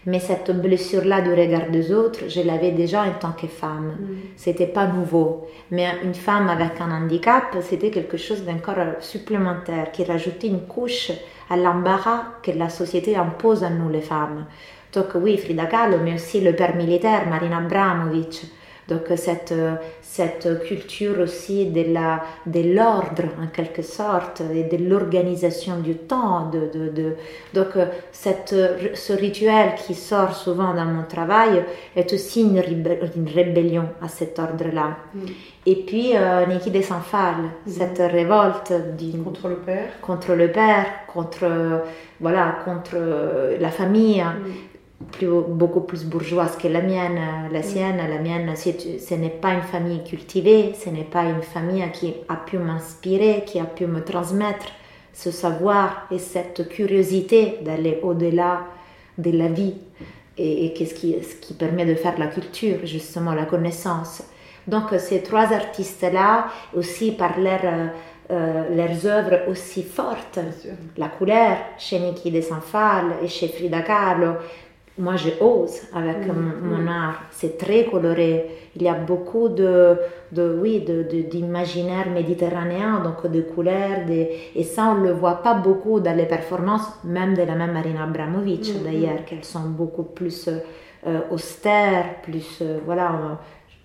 Mais 0.07 0.19
cette 0.19 0.51
blessure-là 0.51 1.21
du 1.21 1.31
regard 1.31 1.69
des 1.71 1.93
autres, 1.93 2.21
je 2.29 2.41
l'avais 2.41 2.71
déjà 2.71 3.03
en 3.03 3.13
tant 3.19 3.33
que 3.33 3.47
femme. 3.47 3.97
C'était 4.37 4.67
pas 4.67 4.87
nouveau. 4.87 5.47
Mais 5.71 5.89
une 6.03 6.15
femme 6.15 6.49
avec 6.49 6.81
un 6.81 6.91
handicap, 6.91 7.57
c'était 7.61 7.91
quelque 7.91 8.17
chose 8.17 8.45
d'encore 8.45 8.95
supplémentaire 9.01 9.93
qui 9.93 10.05
rajoutait 10.05 10.49
une 10.49 10.67
couche 10.67 11.13
à 11.51 11.57
l'embarras 11.57 12.25
que 12.43 12.53
la 12.53 12.69
société 12.69 13.17
impose 13.17 13.63
à 13.63 13.71
nous 13.71 13.91
les 13.91 14.01
femmes. 14.01 14.47
Donc 14.93 15.09
oui, 15.17 15.37
Frida 15.37 15.67
Kahlo, 15.67 15.99
mais 16.03 16.15
aussi 16.15 16.41
le 16.41 16.55
père 16.55 16.75
militaire, 16.77 17.29
Marina 17.29 17.59
Abramovic. 17.59 18.43
Donc 18.91 19.05
cette, 19.17 19.55
cette 20.03 20.49
culture 20.65 21.19
aussi 21.21 21.67
de 21.67 21.93
la- 21.95 22.21
de 22.47 22.75
l'ordre 22.75 23.25
en 23.43 23.47
quelque 23.47 23.83
sorte 23.83 24.43
et 24.53 24.65
de 24.65 24.89
l'organisation 24.89 25.79
du 25.79 25.95
temps. 25.95 26.51
De, 26.51 26.63
de, 26.77 26.89
de- 26.91 27.15
donc 27.55 27.69
cette, 28.13 28.55
ce 28.95 29.13
rituel 29.13 29.75
qui 29.77 29.95
sort 29.95 30.35
souvent 30.35 30.75
dans 30.75 30.85
mon 30.87 31.05
travail 31.05 31.63
est 31.97 32.13
aussi 32.13 32.43
une, 32.43 32.59
rébellion 33.29 33.87
à 34.03 34.09
cet 34.09 34.39
ordre-là. 34.39 34.97
Et 35.67 35.77
puis 35.77 36.17
euh, 36.17 36.47
Niki 36.47 36.71
de 36.71 36.81
Sanfal, 36.83 37.35
cette 37.67 37.99
révolte 37.99 38.73
Contre 39.23 39.49
le 39.49 39.57
père. 39.57 39.89
contre 40.01 40.33
le 40.35 40.49
père, 40.51 40.87
contre 41.07 41.45
euh, 41.45 41.79
voilà, 42.19 42.57
contre 42.65 42.93
euh, 42.95 43.57
la 43.61 43.69
famille, 43.71 44.25
plus, 45.13 45.29
beaucoup 45.49 45.81
plus 45.81 46.05
bourgeoise 46.05 46.57
que 46.57 46.69
la 46.69 46.83
mienne, 46.83 47.19
euh, 47.19 47.53
la 47.53 47.63
sienne, 47.63 47.97
la 47.97 48.19
mienne. 48.19 48.55
Ce 48.57 49.15
n'est 49.15 49.29
pas 49.31 49.53
une 49.53 49.63
famille 49.63 50.03
cultivée, 50.05 50.73
ce 50.75 50.91
n'est 50.91 51.05
pas 51.05 51.25
une 51.25 51.43
famille 51.43 51.85
qui 51.93 52.15
a 52.29 52.37
pu 52.37 52.59
m'inspirer, 52.59 53.45
qui 53.47 53.59
a 53.59 53.65
pu 53.65 53.87
me 53.87 54.03
transmettre 54.05 54.67
ce 55.13 55.31
savoir 55.31 56.07
et 56.11 56.19
cette 56.19 56.69
curiosité 56.69 57.59
d'aller 57.63 58.01
au-delà 58.03 58.61
de 59.19 59.31
la 59.31 59.49
vie 59.49 59.75
et, 60.39 60.67
et 60.67 60.73
qu'est-ce 60.73 60.95
qui, 60.95 61.17
ce 61.23 61.35
qui 61.37 61.55
permet 61.55 61.85
de 61.85 61.95
faire 61.95 62.19
la 62.19 62.29
culture, 62.29 62.79
justement 62.85 63.35
la 63.35 63.45
connaissance. 63.45 64.23
Donc 64.67 64.91
ces 64.99 65.23
trois 65.23 65.53
artistes-là, 65.53 66.47
aussi 66.77 67.13
par 67.13 67.39
leur, 67.39 67.61
euh, 67.65 67.87
euh, 68.31 68.77
leurs 68.77 69.07
œuvres 69.07 69.49
aussi 69.49 69.83
fortes, 69.83 70.39
la 70.97 71.09
couleur 71.09 71.57
chez 71.79 71.99
Niki 71.99 72.31
de 72.31 72.41
Sanfal 72.41 73.17
et 73.23 73.29
chez 73.29 73.49
Frida 73.49 73.83
Kahlo, 73.83 74.35
moi 75.01 75.17
je 75.17 75.31
ose 75.41 75.77
avec 75.95 76.27
mon, 76.29 76.69
mon 76.71 76.87
art, 76.91 77.23
c'est 77.31 77.57
très 77.59 77.87
coloré. 77.87 78.47
Il 78.77 78.83
y 78.83 78.89
a 78.89 78.95
beaucoup 78.95 79.49
de, 79.49 79.97
de 80.31 80.59
oui, 80.63 80.81
de, 80.81 81.03
de- 81.03 81.23
méditerranéen, 82.11 83.01
donc 83.03 83.27
de 83.27 83.41
couleurs, 83.41 84.03
et 84.55 84.63
ça 84.63 84.95
on 84.97 85.03
le 85.03 85.13
voit 85.13 85.43
pas 85.43 85.55
beaucoup 85.55 85.99
dans 86.01 86.17
les 86.17 86.27
performances, 86.27 86.89
même 87.03 87.35
de 87.35 87.43
la 87.43 87.55
même 87.55 87.73
Marina 87.73 88.05
Abramovic 88.05 88.65
d'ailleurs, 88.85 89.25
qu'elles 89.27 89.45
sont 89.45 89.69
beaucoup 89.81 90.05
plus 90.05 90.49
euh, 91.07 91.21
austères, 91.31 92.21
plus, 92.23 92.59
euh, 92.63 92.79
voilà, 92.85 93.39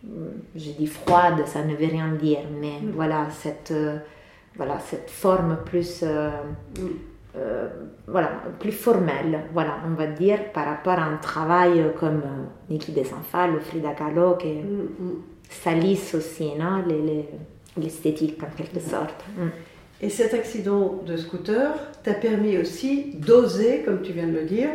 euh, 0.05 0.29
je 0.55 0.69
dis 0.72 0.88
froide, 0.88 1.39
ça 1.45 1.63
ne 1.63 1.74
veut 1.75 1.88
rien 1.98 2.10
dire, 2.22 2.41
mais 2.62 2.75
voilà, 2.93 3.27
cette, 3.31 3.72
euh, 3.72 3.98
voilà, 4.57 4.77
cette 4.79 5.10
forme 5.10 5.57
plus, 5.65 6.03
euh, 7.38 7.68
voilà, 8.08 8.32
plus 8.60 8.72
formelle, 8.72 9.42
voilà, 9.54 9.77
on 9.88 9.94
va 9.96 10.08
dire, 10.08 10.51
par 10.54 10.65
rapport 10.65 10.94
à 11.00 11.04
un 11.06 11.18
travail 11.18 11.84
comme 12.00 12.18
euh, 12.24 12.70
Niki 12.70 12.92
de 12.92 13.01
ou 13.01 13.60
Frida 13.62 13.92
Kahlo, 13.92 14.36
qui 14.36 14.54
salissent 15.50 16.15
aussi 16.15 16.51
non, 16.58 16.84
les- 16.88 17.01
les- 17.01 17.30
l'esthétique 17.82 18.42
en 18.42 18.56
quelque 18.56 18.80
sorte. 18.80 19.24
Mm. 19.38 19.48
Et 20.01 20.10
cet 20.10 20.34
accident 20.34 21.01
de 21.06 21.15
scooter 21.18 21.72
t'a 22.04 22.13
permis 22.13 22.58
aussi 22.58 23.15
d'oser, 23.18 23.82
comme 23.84 24.01
tu 24.01 24.12
viens 24.13 24.27
de 24.27 24.34
le 24.34 24.44
dire, 24.44 24.70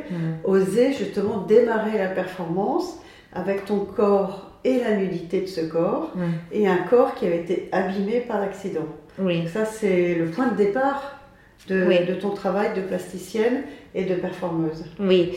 oser 0.44 0.92
justement 0.92 1.38
démarrer 1.42 1.98
la 1.98 2.08
performance 2.08 2.98
avec 3.32 3.64
ton 3.64 3.80
corps 3.80 4.50
et 4.64 4.78
la 4.80 4.96
nudité 4.96 5.42
de 5.42 5.46
ce 5.46 5.60
corps, 5.62 6.10
Mm. 6.14 6.20
et 6.52 6.68
un 6.68 6.78
corps 6.88 7.14
qui 7.14 7.26
avait 7.26 7.40
été 7.40 7.68
abîmé 7.72 8.20
par 8.20 8.40
l'accident. 8.40 8.86
Oui. 9.18 9.40
Donc 9.40 9.48
ça, 9.48 9.64
c'est 9.64 10.14
le 10.14 10.26
point 10.26 10.48
de 10.48 10.56
départ 10.56 11.19
de, 11.68 11.84
Oui. 11.86 12.04
de 12.06 12.14
ton 12.14 12.30
travail 12.30 12.74
de 12.74 12.80
plasticienne 12.82 13.62
et 13.94 14.04
de 14.04 14.14
performeuse. 14.14 14.84
Oui, 14.98 15.32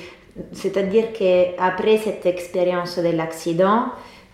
c'est-à-dire 0.51 1.13
qu'après 1.13 1.98
cette 1.98 2.25
expérience 2.25 2.98
de 2.98 3.10
l'accident, 3.10 3.86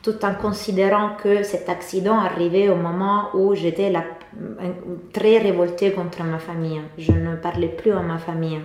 tout 0.02 0.24
en 0.24 0.34
considérant 0.34 1.12
que 1.22 1.44
cet 1.44 1.68
accident 1.68 2.18
arrivait 2.20 2.70
au 2.70 2.76
moment 2.76 3.30
où 3.34 3.54
j'étais 3.56 3.90
la- 3.90 4.06
très 5.12 5.40
révoltée 5.40 5.92
contre 5.92 6.24
ma 6.24 6.40
famille, 6.40 6.80
je 6.98 7.12
ne 7.12 7.36
parlais 7.36 7.68
plus 7.68 7.92
à 7.92 8.00
ma 8.02 8.18
famille. 8.18 8.60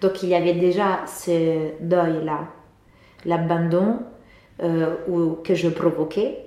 Donc 0.00 0.22
il 0.22 0.30
y 0.30 0.34
avait 0.34 0.54
déjà 0.54 1.00
ce 1.06 1.70
deuil-là, 1.80 2.40
l'abandon 3.24 3.98
euh, 4.62 4.94
que 5.44 5.54
je 5.54 5.68
provoquais 5.68 6.38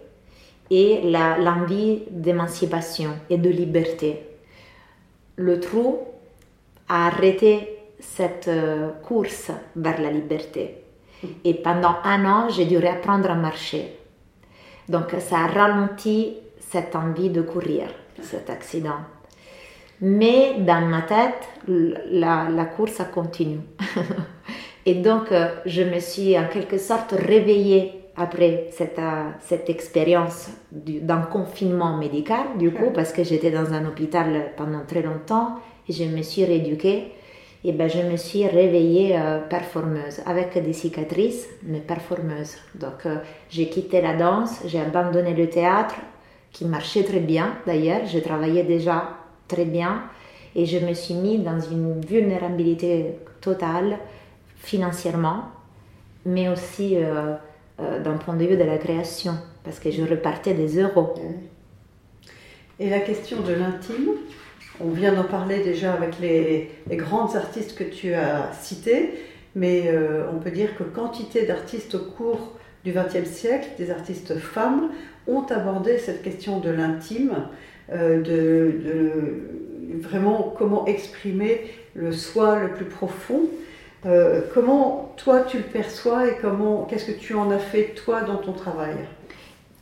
et 0.72 1.02
la- 1.04 1.38
l'envie 1.38 2.04
d'émancipation 2.10 3.12
et 3.30 3.38
de 3.38 3.50
liberté. 3.50 4.22
Le 5.38 5.60
trou 5.60 6.00
a 6.90 7.08
arrêté 7.08 7.80
cette 8.00 8.48
euh, 8.48 8.90
course 9.04 9.52
vers 9.76 10.02
la 10.02 10.12
liberté. 10.12 10.84
Et 11.44 11.54
pendant 11.54 11.96
un 12.04 12.26
an, 12.26 12.50
j'ai 12.50 12.66
dû 12.66 12.78
réapprendre 12.78 13.32
à 13.32 13.36
marcher. 13.36 13.98
Donc 14.90 15.16
ça 15.20 15.40
a 15.40 15.48
ralenti 15.48 16.38
cette 16.60 16.96
envie 16.96 17.30
de 17.30 17.42
courir, 17.42 17.88
cet 18.22 18.50
accident. 18.50 19.00
Mais 20.02 20.56
dans 20.60 20.86
ma 20.86 21.02
tête, 21.04 21.48
la, 21.68 22.50
la 22.50 22.66
course 22.66 23.00
a 23.00 23.06
continué. 23.06 23.60
Et 24.86 24.96
donc, 24.96 25.32
euh, 25.34 25.50
je 25.66 25.84
me 25.84 26.00
suis 26.00 26.38
en 26.38 26.48
quelque 26.48 26.78
sorte 26.78 27.12
réveillée 27.12 27.97
après 28.18 28.68
cette, 28.72 29.00
euh, 29.00 29.30
cette 29.42 29.70
expérience 29.70 30.50
du- 30.72 31.00
d'un 31.00 31.22
confinement 31.22 31.98
médical, 31.98 32.58
du 32.58 32.72
coup, 32.72 32.90
parce 32.94 33.14
que 33.14 33.24
j'étais 33.24 33.52
dans 33.52 33.74
un 33.74 33.86
hôpital 33.86 34.52
pendant 34.58 34.82
très 34.88 35.02
longtemps 35.04 35.56
et 35.88 35.94
je 35.94 36.04
me 36.04 36.22
suis 36.24 36.44
rééduquée. 36.44 37.12
Et 37.64 37.72
ben, 37.74 37.90
je 37.90 38.00
me 38.02 38.18
suis 38.18 38.46
réveillée 38.48 39.18
euh, 39.18 39.40
performeuse, 39.40 40.22
avec 40.26 40.62
des 40.64 40.74
cicatrices, 40.74 41.48
mais 41.64 41.80
performeuse. 41.80 42.56
Donc, 42.76 43.06
euh, 43.06 43.18
j'ai 43.50 43.68
quitté 43.68 44.02
la 44.02 44.16
danse, 44.16 44.62
j'ai 44.66 44.80
abandonné 44.80 45.34
le 45.34 45.50
théâtre, 45.50 45.96
qui 46.52 46.66
marchait 46.66 47.04
très 47.04 47.20
bien 47.20 47.54
d'ailleurs, 47.66 48.06
je 48.06 48.20
travaillais 48.20 48.64
déjà 48.64 49.10
très 49.48 49.66
bien, 49.66 50.04
et 50.56 50.66
je 50.66 50.80
me 50.80 50.94
suis 50.94 51.14
mis 51.16 51.40
dans 51.40 51.60
une 51.60 52.00
vulnérabilité 52.02 53.16
totale 53.42 53.98
financièrement, 54.58 55.44
mais 56.26 56.50
aussi 56.50 56.96
euh, 56.96 57.36
euh, 57.80 58.00
d'un 58.00 58.18
point 58.18 58.36
de 58.36 58.46
vue 58.46 58.58
de 58.58 58.64
la 58.64 58.78
création, 58.78 59.34
parce 59.64 59.80
que 59.80 59.92
je 59.92 60.04
repartais 60.04 60.54
des 60.54 60.82
euros. 60.82 61.14
Et 62.80 62.90
la 62.90 63.00
question 63.00 63.42
de 63.42 63.54
l'intime, 63.54 64.10
on 64.80 64.90
vient 64.90 65.14
d'en 65.14 65.24
parler 65.24 65.64
déjà 65.64 65.94
avec 65.94 66.20
les, 66.20 66.72
les 66.90 66.96
grandes 66.98 67.36
artistes 67.36 67.76
que 67.76 67.84
tu 67.84 68.14
as 68.14 68.52
citées, 68.54 69.14
mais 69.56 69.86
euh, 69.88 70.26
on 70.32 70.38
peut 70.38 70.52
dire 70.52 70.78
que 70.78 70.84
quantité 70.84 71.46
d'artistes 71.46 71.96
au 71.96 72.00
cours 72.00 72.54
du 72.86 72.92
XXe 72.92 73.28
siècle, 73.28 73.70
des 73.78 73.90
artistes 73.90 74.38
femmes, 74.38 74.90
ont 75.28 75.44
abordé 75.50 75.98
cette 75.98 76.22
question 76.22 76.60
de 76.60 76.70
l'intime, 76.70 77.48
euh, 77.92 78.22
de, 78.22 80.00
vraiment 80.00 80.54
comment 80.58 80.86
exprimer 80.86 81.62
le 81.96 82.12
soi 82.12 82.60
le 82.60 82.70
plus 82.70 82.86
profond. 82.86 83.42
Euh, 84.06 84.42
comment 84.54 85.14
toi 85.18 85.42
tu 85.42 85.58
le 85.58 85.64
perçois 85.64 86.28
et 86.28 86.38
comment 86.40 86.84
qu'est-ce 86.84 87.06
que 87.06 87.20
tu 87.20 87.34
en 87.34 87.50
as 87.50 87.60
fait 87.60 87.96
toi 87.96 88.22
dans 88.22 88.38
ton 88.38 88.54
travail? 88.54 88.96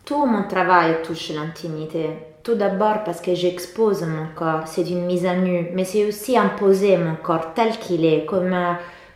Tout 0.06 0.26
mon 0.26 0.48
travail 0.48 1.02
touche 1.04 1.30
l'intimité. 1.30 2.10
Tout 2.44 2.56
d'abord 2.56 3.04
parce 3.04 3.22
que 3.22 3.34
j'expose 3.34 4.04
mon 4.04 4.28
corps, 4.36 4.68
c'est 4.68 4.88
une 4.90 5.06
mise 5.06 5.26
à 5.26 5.36
nu, 5.36 5.70
mais 5.74 5.84
c'est 5.84 6.06
aussi 6.06 6.38
imposer 6.38 6.96
mon 6.96 7.16
corps 7.16 7.54
tel 7.56 7.72
qu'il 7.80 8.06
est, 8.06 8.26
comme 8.26 8.56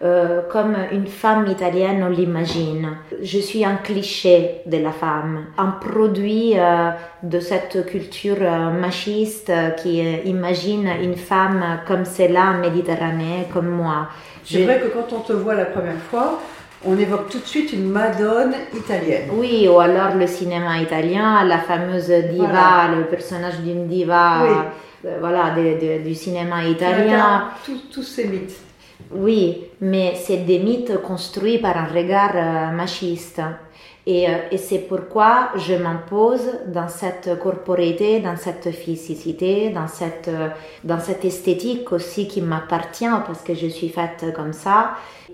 euh, 0.01 0.43
comme 0.49 0.77
une 0.93 1.07
femme 1.07 1.45
italienne, 1.47 2.01
on 2.07 2.09
l'imagine. 2.09 2.87
Je 3.21 3.39
suis 3.39 3.65
un 3.65 3.75
cliché 3.75 4.61
de 4.65 4.77
la 4.77 4.91
femme, 4.91 5.47
un 5.57 5.71
produit 5.71 6.53
euh, 6.57 6.91
de 7.21 7.41
cette 7.41 7.85
culture 7.85 8.37
euh, 8.39 8.69
machiste 8.69 9.51
qui 9.83 9.99
imagine 10.23 10.89
une 11.03 11.17
femme 11.17 11.81
comme 11.85 12.05
celle-là 12.05 12.53
en 12.53 12.59
Méditerranée, 12.59 13.47
comme 13.51 13.67
moi. 13.67 14.07
C'est 14.45 14.63
vrai 14.63 14.79
que 14.79 14.87
quand 14.87 15.13
on 15.13 15.19
te 15.19 15.33
voit 15.33 15.55
la 15.55 15.65
première 15.65 16.01
fois, 16.09 16.39
on 16.85 16.97
évoque 16.97 17.29
tout 17.29 17.39
de 17.39 17.45
suite 17.45 17.73
une 17.73 17.89
Madone 17.89 18.53
italienne. 18.73 19.27
Oui, 19.33 19.67
ou 19.67 19.81
alors 19.81 20.15
le 20.15 20.27
cinéma 20.27 20.79
italien, 20.79 21.43
la 21.43 21.57
fameuse 21.57 22.09
diva, 22.31 22.87
le 22.95 23.03
personnage 23.03 23.59
d'une 23.59 23.85
diva, 23.85 24.71
voilà, 25.19 25.53
du 26.05 26.15
cinéma 26.15 26.63
italien. 26.63 27.49
Tous 27.91 28.03
ces 28.03 28.27
mythes. 28.27 28.68
Oui, 29.11 29.69
mais 29.81 30.13
c'est 30.15 30.45
des 30.45 30.59
mythes 30.59 31.01
construits 31.01 31.57
par 31.57 31.75
un 31.77 31.85
regard 31.85 32.31
euh, 32.35 32.71
machiste. 32.71 33.41
Et, 34.05 34.29
euh, 34.29 34.33
et 34.51 34.57
c'est 34.57 34.79
pourquoi 34.79 35.49
je 35.55 35.73
m'impose 35.73 36.47
dans 36.67 36.87
cette 36.87 37.39
corporéité, 37.39 38.19
dans 38.19 38.35
cette 38.37 38.71
physicité, 38.71 39.69
dans 39.69 39.87
cette, 39.87 40.27
euh, 40.27 40.49
dans 40.83 40.99
cette 40.99 41.25
esthétique 41.25 41.91
aussi 41.91 42.27
qui 42.27 42.41
m'appartient 42.41 43.05
parce 43.25 43.41
que 43.41 43.55
je 43.55 43.67
suis 43.67 43.89
faite 43.89 44.25
comme 44.35 44.53
ça. 44.53 44.91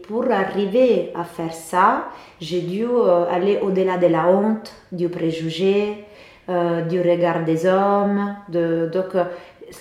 Pour 0.08 0.32
arriver 0.32 1.12
à 1.16 1.24
faire 1.24 1.54
ça, 1.54 2.08
j'ai 2.40 2.62
dû 2.62 2.86
aller 3.32 3.60
au-delà 3.62 3.98
de 3.98 4.08
la 4.08 4.28
honte, 4.28 4.72
du 4.92 5.10
préjugé, 5.10 6.06
du 6.48 7.02
regard 7.02 7.44
des 7.44 7.66
hommes. 7.66 8.36
De, 8.50 8.88
donc, 8.94 9.16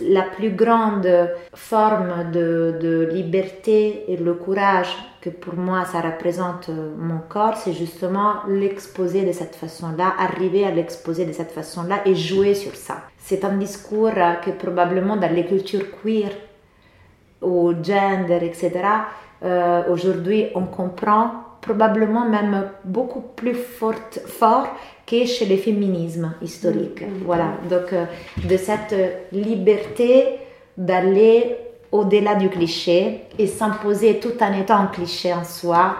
la 0.01 0.23
plus 0.23 0.51
grande 0.51 1.09
forme 1.55 2.31
de, 2.33 3.09
liberté 3.13 4.05
et 4.09 4.17
le 4.17 4.35
courage 4.35 4.95
que 5.21 5.31
pour 5.31 5.55
moi 5.55 5.85
ça 5.85 6.01
représente 6.01 6.69
mon 6.69 7.19
corps, 7.29 7.57
c'est 7.57 7.73
justement 7.73 8.35
l'exposer 8.49 9.25
de 9.25 9.33
cette 9.33 9.57
façon-là, 9.57 10.15
arriver 10.19 10.67
à 10.67 10.71
l'exposer 10.71 11.25
de 11.25 11.33
cette 11.33 11.53
façon-là 11.53 12.01
et 12.05 12.15
jouer 12.15 12.55
sur 12.55 12.75
ça. 12.75 13.03
C'est 13.19 13.45
un 13.45 13.57
discours 13.57 14.13
que 14.45 14.51
probablement 14.51 15.17
dans 15.17 15.33
les 15.33 15.47
cultures 15.47 15.87
queer, 16.03 16.31
au 17.41 17.73
gender, 17.73 18.41
etc., 18.43 18.73
euh, 19.43 19.83
aujourd'hui 19.91 20.47
on 20.55 20.65
comprend 20.65 21.54
probablement 21.65 22.29
même 22.29 22.69
beaucoup 22.85 23.23
plus 23.35 23.55
forte, 23.55 24.21
fort 24.27 24.69
que 25.07 25.25
chez 25.25 25.47
les 25.47 25.57
féminismes 25.57 26.35
historiques. 26.43 27.03
Mm, 27.03 27.25
voilà, 27.25 27.53
donc 27.71 27.93
euh, 27.93 28.05
de 28.45 28.57
cette 28.57 28.95
liberté 29.33 30.39
d'aller 30.77 31.57
au-delà 31.91 32.35
du 32.35 32.49
cliché 32.49 33.23
et 33.39 33.47
s'imposer 33.47 34.19
tout 34.19 34.43
en 34.43 34.53
étant 34.53 34.77
un 34.77 34.87
cliché 34.87 35.33
en 35.33 35.45
soi, 35.45 35.97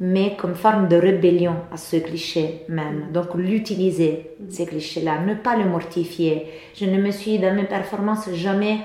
mais 0.00 0.34
comme 0.36 0.54
forme 0.54 0.88
de 0.88 0.96
rébellion 0.96 1.56
à 1.72 1.76
ce 1.76 1.96
cliché 1.96 2.62
même. 2.68 3.08
Donc 3.12 3.34
l'utiliser, 3.34 4.30
ces 4.48 4.66
clichés-là, 4.66 5.20
ne 5.20 5.34
pas 5.34 5.56
le 5.56 5.66
mortifier. 5.66 6.46
Je 6.74 6.86
ne 6.86 7.00
me 7.00 7.10
suis 7.12 7.38
dans 7.38 7.54
mes 7.54 7.64
performances 7.64 8.30
jamais 8.32 8.78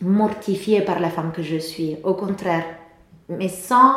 mortifiée 0.00 0.82
par 0.82 1.00
la 1.00 1.08
femme 1.08 1.32
que 1.32 1.42
je 1.42 1.56
suis, 1.56 1.96
au 2.04 2.14
contraire, 2.14 2.64
mais 3.28 3.48
sans 3.48 3.94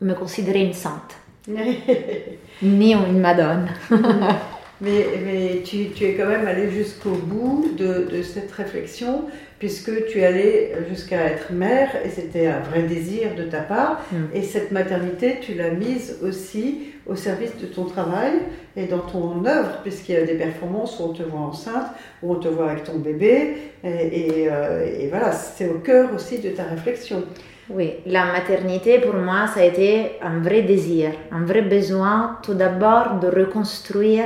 me 0.00 0.14
considérer 0.14 0.62
une 0.62 0.72
sainte, 0.72 1.16
ni 2.62 2.94
une 2.94 3.20
madone. 3.20 3.68
mais, 4.80 5.06
mais 5.24 5.62
tu, 5.64 5.90
tu, 5.90 6.04
es 6.04 6.14
quand 6.14 6.26
même 6.26 6.46
allé 6.46 6.70
jusqu'au 6.70 7.10
bout 7.10 7.70
de, 7.76 8.08
de, 8.10 8.22
cette 8.22 8.52
réflexion, 8.52 9.24
puisque 9.58 10.06
tu 10.06 10.20
es 10.20 10.24
allé 10.24 10.72
jusqu'à 10.88 11.24
être 11.24 11.52
mère, 11.52 11.90
et 12.04 12.10
c'était 12.10 12.46
un 12.46 12.60
vrai 12.60 12.82
désir 12.82 13.34
de 13.34 13.44
ta 13.44 13.60
part, 13.60 14.04
mm. 14.12 14.16
et 14.34 14.42
cette 14.42 14.70
maternité, 14.70 15.38
tu 15.40 15.54
l'as 15.54 15.70
mise 15.70 16.18
aussi 16.22 16.92
au 17.06 17.16
service 17.16 17.56
de 17.56 17.66
ton 17.66 17.84
travail 17.84 18.34
et 18.76 18.84
dans 18.84 18.98
ton 18.98 19.44
œuvre, 19.46 19.80
puisqu'il 19.82 20.14
y 20.14 20.18
a 20.18 20.24
des 20.24 20.34
performances 20.34 21.00
où 21.00 21.04
on 21.04 21.12
te 21.12 21.22
voit 21.22 21.40
enceinte, 21.40 21.86
où 22.22 22.32
on 22.32 22.36
te 22.36 22.48
voit 22.48 22.70
avec 22.70 22.84
ton 22.84 22.98
bébé, 22.98 23.56
et, 23.82 23.88
et, 23.88 24.48
euh, 24.50 24.86
et 25.00 25.08
voilà, 25.08 25.32
c'est 25.32 25.68
au 25.68 25.78
cœur 25.78 26.14
aussi 26.14 26.38
de 26.38 26.50
ta 26.50 26.64
réflexion. 26.64 27.24
Oui, 27.70 27.96
la 28.06 28.24
maternité 28.24 28.98
pour 28.98 29.14
moi, 29.14 29.46
ça 29.46 29.60
a 29.60 29.64
été 29.64 30.12
un 30.22 30.38
vrai 30.40 30.62
désir, 30.62 31.10
un 31.30 31.44
vrai 31.44 31.60
besoin 31.60 32.38
tout 32.42 32.54
d'abord 32.54 33.20
de 33.20 33.28
reconstruire 33.28 34.24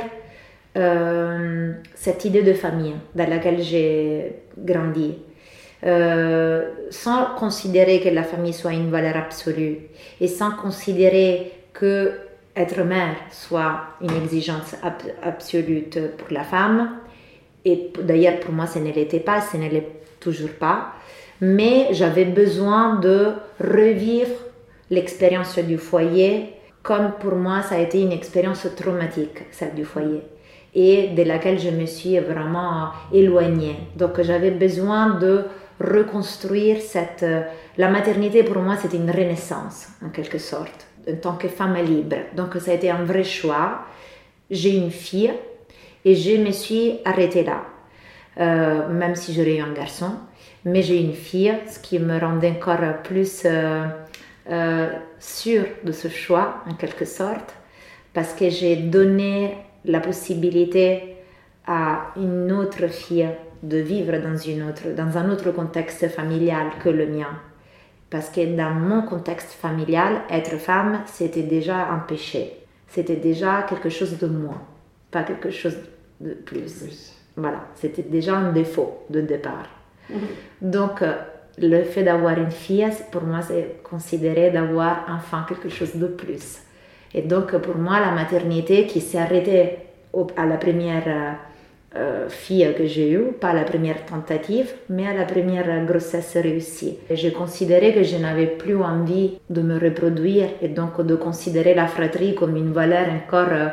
euh, 0.77 1.73
cette 1.93 2.23
idée 2.23 2.41
de 2.41 2.53
famille 2.53 2.95
dans 3.13 3.29
laquelle 3.29 3.61
j'ai 3.61 4.43
grandi. 4.57 5.15
Euh, 5.85 6.69
sans 6.89 7.35
considérer 7.37 7.99
que 7.99 8.07
la 8.07 8.23
famille 8.23 8.53
soit 8.53 8.71
une 8.71 8.89
valeur 8.89 9.17
absolue 9.17 9.79
et 10.21 10.27
sans 10.27 10.51
considérer 10.51 11.51
que 11.73 12.13
être 12.55 12.81
mère 12.83 13.15
soit 13.29 13.81
une 13.99 14.15
exigence 14.23 14.73
absolue 15.21 15.89
pour 16.17 16.27
la 16.31 16.45
femme. 16.45 16.91
Et 17.65 17.91
d'ailleurs, 18.01 18.39
pour 18.39 18.53
moi, 18.53 18.67
ce 18.67 18.79
ne 18.79 18.93
l'était 18.93 19.19
pas, 19.19 19.41
ce 19.41 19.57
ne 19.57 19.67
l'est 19.67 19.89
toujours 20.21 20.53
pas 20.53 20.93
mais 21.41 21.87
j'avais 21.91 22.25
besoin 22.25 22.95
de 22.95 23.33
revivre 23.59 24.35
l'expérience 24.89 25.57
du 25.59 25.77
foyer 25.77 26.53
comme 26.83 27.13
pour 27.19 27.35
moi 27.35 27.61
ça 27.63 27.75
a 27.75 27.79
été 27.79 28.01
une 28.01 28.11
expérience 28.11 28.67
traumatique, 28.75 29.45
celle 29.51 29.73
du 29.73 29.85
foyer, 29.85 30.21
et 30.75 31.07
de 31.07 31.23
laquelle 31.23 31.59
je 31.59 31.69
me 31.69 31.85
suis 31.85 32.19
vraiment 32.19 32.89
éloignée. 33.11 33.77
Donc 33.95 34.21
j'avais 34.21 34.51
besoin 34.51 35.15
de 35.15 35.45
reconstruire 35.79 36.81
cette... 36.81 37.25
La 37.77 37.89
maternité 37.89 38.43
pour 38.43 38.61
moi 38.61 38.75
c'était 38.75 38.97
une 38.97 39.09
renaissance 39.09 39.87
en 40.05 40.09
quelque 40.09 40.37
sorte, 40.37 40.85
en 41.09 41.15
tant 41.15 41.35
que 41.35 41.47
femme 41.47 41.77
libre. 41.77 42.17
Donc 42.35 42.55
ça 42.59 42.71
a 42.71 42.73
été 42.75 42.91
un 42.91 43.03
vrai 43.03 43.23
choix. 43.23 43.85
J'ai 44.51 44.75
une 44.75 44.91
fille 44.91 45.33
et 46.03 46.15
je 46.15 46.37
me 46.37 46.51
suis 46.51 46.99
arrêtée 47.05 47.43
là, 47.43 47.63
euh, 48.39 48.89
même 48.89 49.15
si 49.15 49.33
j'aurais 49.33 49.55
eu 49.55 49.61
un 49.61 49.71
garçon 49.71 50.11
mais 50.65 50.81
j'ai 50.81 51.01
une 51.01 51.13
fille, 51.13 51.53
ce 51.67 51.79
qui 51.79 51.99
me 51.99 52.17
rendait 52.19 52.51
encore 52.51 53.01
plus 53.03 53.43
euh, 53.45 53.85
euh, 54.49 54.89
sûre 55.19 55.65
de 55.83 55.91
ce 55.91 56.07
choix, 56.07 56.63
en 56.69 56.73
quelque 56.73 57.05
sorte, 57.05 57.53
parce 58.13 58.33
que 58.33 58.49
j'ai 58.49 58.75
donné 58.75 59.57
la 59.85 59.99
possibilité 59.99 61.15
à 61.67 62.11
une 62.17 62.51
autre 62.51 62.87
fille 62.87 63.27
de 63.63 63.77
vivre 63.77 64.17
dans, 64.17 64.37
une 64.37 64.63
autre, 64.63 64.89
dans 64.95 65.17
un 65.17 65.29
autre 65.29 65.51
contexte 65.51 66.07
familial 66.09 66.67
que 66.83 66.89
le 66.89 67.07
mien. 67.07 67.39
Parce 68.09 68.29
que 68.29 68.55
dans 68.55 68.71
mon 68.71 69.01
contexte 69.01 69.53
familial, 69.53 70.21
être 70.29 70.57
femme, 70.57 71.01
c'était 71.05 71.43
déjà 71.43 71.89
un 71.89 71.99
péché. 71.99 72.57
C'était 72.87 73.15
déjà 73.15 73.63
quelque 73.63 73.89
chose 73.89 74.19
de 74.19 74.27
moins, 74.27 74.61
pas 75.09 75.23
quelque 75.23 75.49
chose 75.49 75.77
de 76.21 76.33
plus. 76.33 77.15
Voilà, 77.35 77.65
c'était 77.75 78.03
déjà 78.03 78.35
un 78.35 78.51
défaut 78.51 78.99
de 79.09 79.21
départ. 79.21 79.67
Donc, 80.61 81.01
euh, 81.01 81.13
le 81.57 81.83
fait 81.83 82.03
d'avoir 82.03 82.37
une 82.37 82.51
fille, 82.51 82.87
pour 83.11 83.23
moi, 83.23 83.41
c'est 83.41 83.81
considéré 83.83 84.49
d'avoir 84.51 85.05
enfin 85.09 85.45
quelque 85.47 85.69
chose 85.69 85.95
de 85.95 86.07
plus. 86.07 86.59
Et 87.13 87.21
donc, 87.21 87.55
pour 87.57 87.77
moi, 87.77 87.99
la 87.99 88.11
maternité 88.11 88.87
qui 88.87 89.01
s'est 89.01 89.19
arrêtée 89.19 89.77
à 90.35 90.45
la 90.45 90.57
première 90.57 91.03
euh, 91.07 91.31
euh, 91.95 92.29
fille 92.29 92.67
que 92.75 92.87
j'ai 92.87 93.11
eue, 93.11 93.33
pas 93.39 93.49
à 93.49 93.53
la 93.53 93.63
première 93.65 94.03
tentative, 94.05 94.71
mais 94.89 95.05
à 95.07 95.13
la 95.13 95.25
première 95.25 95.85
grossesse 95.85 96.35
réussie. 96.35 96.97
J'ai 97.11 97.31
considéré 97.31 97.93
que 97.93 98.01
je 98.01 98.17
n'avais 98.17 98.47
plus 98.47 98.81
envie 98.81 99.37
de 99.51 99.61
me 99.61 99.77
reproduire 99.77 100.49
et 100.61 100.69
donc 100.69 101.05
de 101.05 101.15
considérer 101.15 101.75
la 101.75 101.85
fratrie 101.85 102.33
comme 102.33 102.57
une 102.57 102.71
valeur 102.71 103.05
encore 103.09 103.71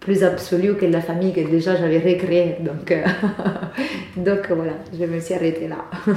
plus 0.00 0.24
absolue 0.24 0.74
que 0.76 0.86
la 0.86 1.00
famille 1.00 1.32
que 1.32 1.40
déjà 1.40 1.76
j'avais 1.76 1.98
recréée. 1.98 2.56
Donc, 2.60 2.90
euh, 2.90 3.04
donc 4.16 4.50
voilà, 4.50 4.72
je 4.98 5.04
me 5.04 5.20
suis 5.20 5.34
arrêtée 5.34 5.68
là. 5.68 5.84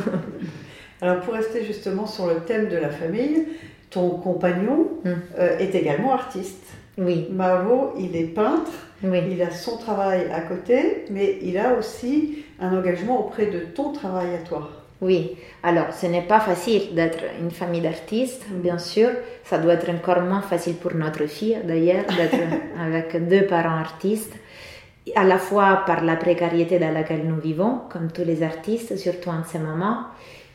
Alors 1.01 1.19
pour 1.21 1.33
rester 1.33 1.65
justement 1.65 2.07
sur 2.07 2.27
le 2.27 2.35
thème 2.35 2.69
de 2.69 2.77
la 2.77 2.89
famille, 2.89 3.45
ton 3.89 4.09
compagnon 4.11 4.87
hmm. 5.03 5.09
euh, 5.37 5.57
est 5.59 5.75
également 5.75 6.13
artiste. 6.13 6.65
Oui. 6.97 7.27
Mavo, 7.31 7.93
il 7.99 8.15
est 8.15 8.25
peintre, 8.25 8.71
oui. 9.03 9.19
il 9.31 9.41
a 9.41 9.49
son 9.49 9.77
travail 9.77 10.27
à 10.31 10.41
côté, 10.41 11.05
mais 11.09 11.39
il 11.41 11.57
a 11.57 11.73
aussi 11.73 12.45
un 12.59 12.77
engagement 12.77 13.19
auprès 13.19 13.47
de 13.47 13.59
ton 13.59 13.91
travail 13.91 14.35
à 14.35 14.47
toi. 14.47 14.82
Oui, 15.03 15.35
alors 15.63 15.91
ce 15.91 16.05
n'est 16.07 16.21
pas 16.21 16.39
facile 16.39 16.95
d'être 16.95 17.25
une 17.41 17.51
famille 17.51 17.81
d'artistes, 17.81 18.45
bien 18.49 18.77
sûr. 18.77 19.09
Ça 19.43 19.57
doit 19.57 19.73
être 19.73 19.89
encore 19.89 20.21
moins 20.21 20.41
facile 20.41 20.75
pour 20.75 20.95
notre 20.95 21.25
fille, 21.25 21.57
d'ailleurs, 21.65 22.05
d'être 22.05 22.37
avec 22.79 23.27
deux 23.27 23.45
parents 23.45 23.79
artistes, 23.79 24.33
à 25.13 25.25
la 25.25 25.37
fois 25.39 25.83
par 25.85 26.05
la 26.05 26.15
précarité 26.15 26.79
dans 26.79 26.93
laquelle 26.93 27.27
nous 27.27 27.35
vivons, 27.35 27.81
comme 27.89 28.13
tous 28.13 28.23
les 28.23 28.43
artistes, 28.43 28.95
surtout 28.95 29.29
en 29.29 29.43
ce 29.43 29.57
moment, 29.57 30.05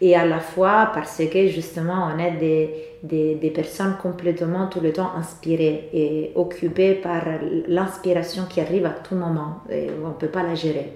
et 0.00 0.16
à 0.16 0.24
la 0.24 0.40
fois 0.40 0.92
parce 0.94 1.18
que 1.18 1.48
justement 1.48 2.08
on 2.14 2.18
est 2.18 2.38
des, 2.38 2.70
des, 3.02 3.52
personnes 3.54 3.96
complètement 4.00 4.66
tout 4.66 4.80
le 4.80 4.92
temps 4.92 5.10
inspirées 5.16 5.88
et 5.92 6.32
occupées 6.34 6.94
par 6.94 7.22
l'inspiration 7.66 8.44
qui 8.48 8.60
arrive 8.60 8.86
à 8.86 8.90
tout 8.90 9.14
moment 9.14 9.62
et 9.70 9.88
on 10.04 10.08
ne 10.08 10.14
peut 10.14 10.28
pas 10.28 10.42
la 10.42 10.54
gérer. 10.54 10.92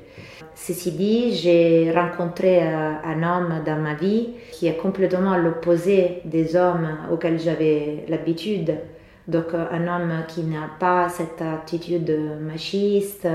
Ceci 0.54 0.92
dit, 0.92 1.34
j'ai 1.34 1.90
rencontré 1.92 2.62
euh, 2.62 2.92
un 3.04 3.22
homme 3.22 3.62
dans 3.64 3.80
ma 3.80 3.94
vie 3.94 4.30
qui 4.52 4.66
est 4.66 4.76
complètement 4.76 5.36
l'opposé 5.36 6.20
des 6.24 6.56
hommes 6.56 6.88
auxquels 7.10 7.40
j'avais 7.40 8.04
l'habitude. 8.08 8.74
Donc 9.26 9.54
euh, 9.54 9.64
un 9.70 9.86
homme 9.88 10.12
qui 10.28 10.42
n'a 10.42 10.68
pas 10.78 11.08
cette 11.08 11.40
attitude 11.40 12.14
machiste, 12.40 13.26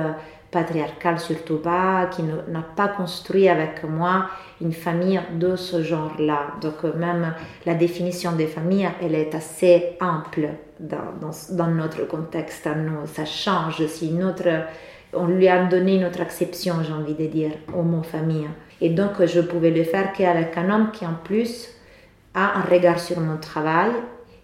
patriarcale 0.52 1.20
surtout 1.20 1.58
pas, 1.58 2.08
qui 2.08 2.24
n'a 2.24 2.62
pas 2.76 2.88
construit 2.88 3.50
avec 3.50 3.84
moi 3.84 4.28
une 4.62 4.74
famille 4.74 5.20
de 5.34 5.56
ce 5.56 5.84
genre-là. 5.84 6.54
Donc 6.62 6.84
même 6.96 7.34
la 7.66 7.74
définition 7.74 8.32
des 8.34 8.48
familles, 8.48 8.90
elle 9.02 9.16
est 9.16 9.36
assez 9.36 9.98
ample 10.00 10.50
dans, 10.80 10.98
dans, 11.52 11.68
notre 11.68 12.08
contexte 12.08 12.68
à 12.68 12.76
nous. 12.76 13.06
Ça 13.06 13.26
change 13.26 13.86
si 13.88 14.12
notre... 14.12 14.66
On 15.14 15.28
lui 15.28 15.48
a 15.48 15.66
donné 15.66 16.00
notre 16.00 16.22
acception, 16.22 16.76
j'ai 16.84 16.94
envie 16.94 17.14
de 17.14 17.28
dire, 17.28 17.52
au 17.74 17.82
mot 17.82 18.04
famille. 18.04 18.48
Et 18.82 18.90
donc 18.90 19.26
je 19.26 19.42
pouvais 19.42 19.72
le 19.72 19.84
faire 19.84 20.14
qu'avec 20.14 20.58
un 20.58 20.70
homme 20.70 20.92
qui 20.92 21.06
en 21.06 21.16
plus 21.24 21.70
a 22.34 22.60
un 22.60 22.62
regard 22.62 23.00
sur 23.00 23.20
mon 23.20 23.38
travail, 23.38 23.92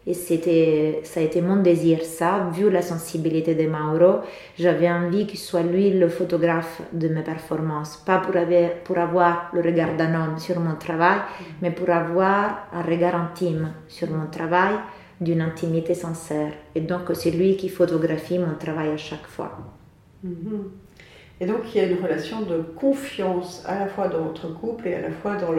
et 0.06 0.14
c'était, 0.14 1.00
ça 1.04 1.22
a 1.22 1.24
été 1.24 1.42
mon 1.42 1.58
désir, 1.62 2.02
ça, 2.04 2.50
vu 2.54 2.70
la 2.70 2.82
sensibilité 2.82 3.56
de 3.56 3.68
Mauro, 3.68 4.20
j'avais 4.58 4.92
envie 4.92 5.26
qu'il 5.26 5.40
soit 5.40 5.64
lui 5.64 5.92
le 5.92 6.10
photographe 6.10 6.82
de 6.92 7.08
mes 7.08 7.22
performances, 7.22 7.98
pas 8.06 8.20
pour, 8.20 8.36
avoir, 8.36 8.70
pour 8.84 8.98
avoir 8.98 9.50
le 9.54 9.62
regard 9.62 9.96
d'un 9.96 10.14
homme 10.14 10.40
sur 10.40 10.60
mon 10.60 10.76
travail, 10.76 11.20
mais 11.62 11.72
pour 11.72 11.90
avoir 11.90 12.68
un 12.74 12.82
regard 12.82 13.16
intime 13.16 13.72
sur 13.88 14.10
mon 14.10 14.28
travail, 14.28 14.76
d'une 15.22 15.42
intimité 15.42 15.94
sincère. 15.94 16.52
Et 16.76 16.82
donc 16.82 17.04
c'est 17.14 17.32
lui 17.32 17.56
qui 17.56 17.70
photographie 17.70 18.40
mon 18.40 18.56
travail 18.56 18.90
à 18.90 18.98
chaque 18.98 19.28
fois. 19.28 19.58
Mhm. 20.24 20.70
Et 21.40 21.46
donc 21.46 21.60
il 21.74 21.78
y 21.78 21.84
a 21.84 21.88
une 21.88 22.02
relation 22.04 22.42
de 22.42 22.62
confiance 22.76 23.64
à 23.66 23.80
la 23.80 23.88
fois 23.88 24.08
dans 24.08 24.22
votre 24.22 24.54
couple 24.54 24.88
et 24.88 24.96
à 24.96 25.02
la 25.02 25.12
fois 25.12 25.36
dans 25.36 25.54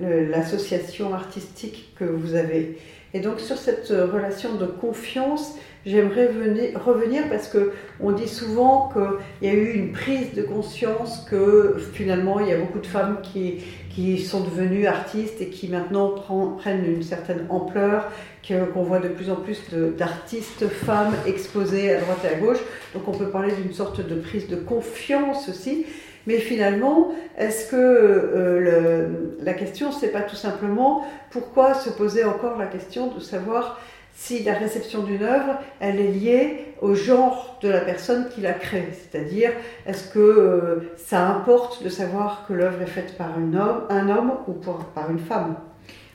l'association 0.00 1.12
artistique 1.14 1.94
que 1.98 2.04
vous 2.04 2.34
avez. 2.34 2.78
Et 3.12 3.20
donc 3.20 3.40
sur 3.40 3.56
cette 3.56 3.90
euh, 3.90 4.06
relation 4.06 4.54
de 4.54 4.66
confiance, 4.66 5.56
j'aimerais 5.84 6.30
revenir 6.74 7.28
parce 7.28 7.48
que 7.48 7.72
on 8.00 8.12
dit 8.12 8.28
souvent 8.28 8.90
qu'il 8.92 9.48
y 9.48 9.50
a 9.50 9.54
eu 9.54 9.72
une 9.72 9.92
prise 9.92 10.34
de 10.34 10.42
conscience 10.42 11.26
que 11.28 11.76
finalement 11.92 12.38
il 12.38 12.48
y 12.48 12.52
a 12.52 12.58
beaucoup 12.58 12.78
de 12.78 12.86
femmes 12.86 13.18
qui, 13.22 13.64
qui 13.90 14.18
sont 14.18 14.40
devenues 14.40 14.86
artistes 14.86 15.40
et 15.40 15.48
qui 15.48 15.68
maintenant 15.68 16.14
prennent 16.58 16.84
une 16.84 17.02
certaine 17.02 17.46
ampleur, 17.48 18.10
qu'on 18.46 18.82
voit 18.82 18.98
de 18.98 19.08
plus 19.08 19.30
en 19.30 19.36
plus 19.36 19.60
d'artistes 19.96 20.68
femmes 20.68 21.14
exposées 21.26 21.94
à 21.94 22.00
droite 22.00 22.18
et 22.24 22.34
à 22.34 22.38
gauche. 22.38 22.60
Donc 22.94 23.06
on 23.08 23.12
peut 23.12 23.28
parler 23.28 23.52
d'une 23.52 23.72
sorte 23.72 24.06
de 24.06 24.14
prise 24.14 24.48
de 24.48 24.56
confiance 24.56 25.48
aussi. 25.48 25.86
Mais 26.26 26.38
finalement, 26.38 27.12
est-ce 27.38 27.70
que 27.70 27.76
euh, 27.76 29.08
la 29.42 29.54
question, 29.54 29.90
c'est 29.90 30.08
pas 30.08 30.20
tout 30.20 30.36
simplement 30.36 31.04
pourquoi 31.30 31.74
se 31.74 31.90
poser 31.90 32.24
encore 32.24 32.58
la 32.58 32.66
question 32.66 33.08
de 33.08 33.20
savoir 33.20 33.80
si 34.12 34.42
la 34.42 34.52
réception 34.54 35.02
d'une 35.02 35.22
œuvre, 35.22 35.58
elle 35.78 35.98
est 35.98 36.08
liée 36.08 36.74
au 36.82 36.94
genre 36.94 37.58
de 37.62 37.70
la 37.70 37.80
personne 37.80 38.28
qui 38.28 38.42
l'a 38.42 38.52
créée? 38.52 38.88
C'est-à-dire, 38.92 39.52
est-ce 39.86 40.12
que 40.12 40.18
euh, 40.18 40.92
ça 40.96 41.26
importe 41.26 41.82
de 41.82 41.88
savoir 41.88 42.44
que 42.46 42.52
l'œuvre 42.52 42.82
est 42.82 42.86
faite 42.86 43.16
par 43.16 43.38
un 43.38 43.54
homme, 43.54 43.84
un 43.88 44.08
homme 44.10 44.32
ou 44.46 44.52
par 44.52 45.10
une 45.10 45.20
femme? 45.20 45.56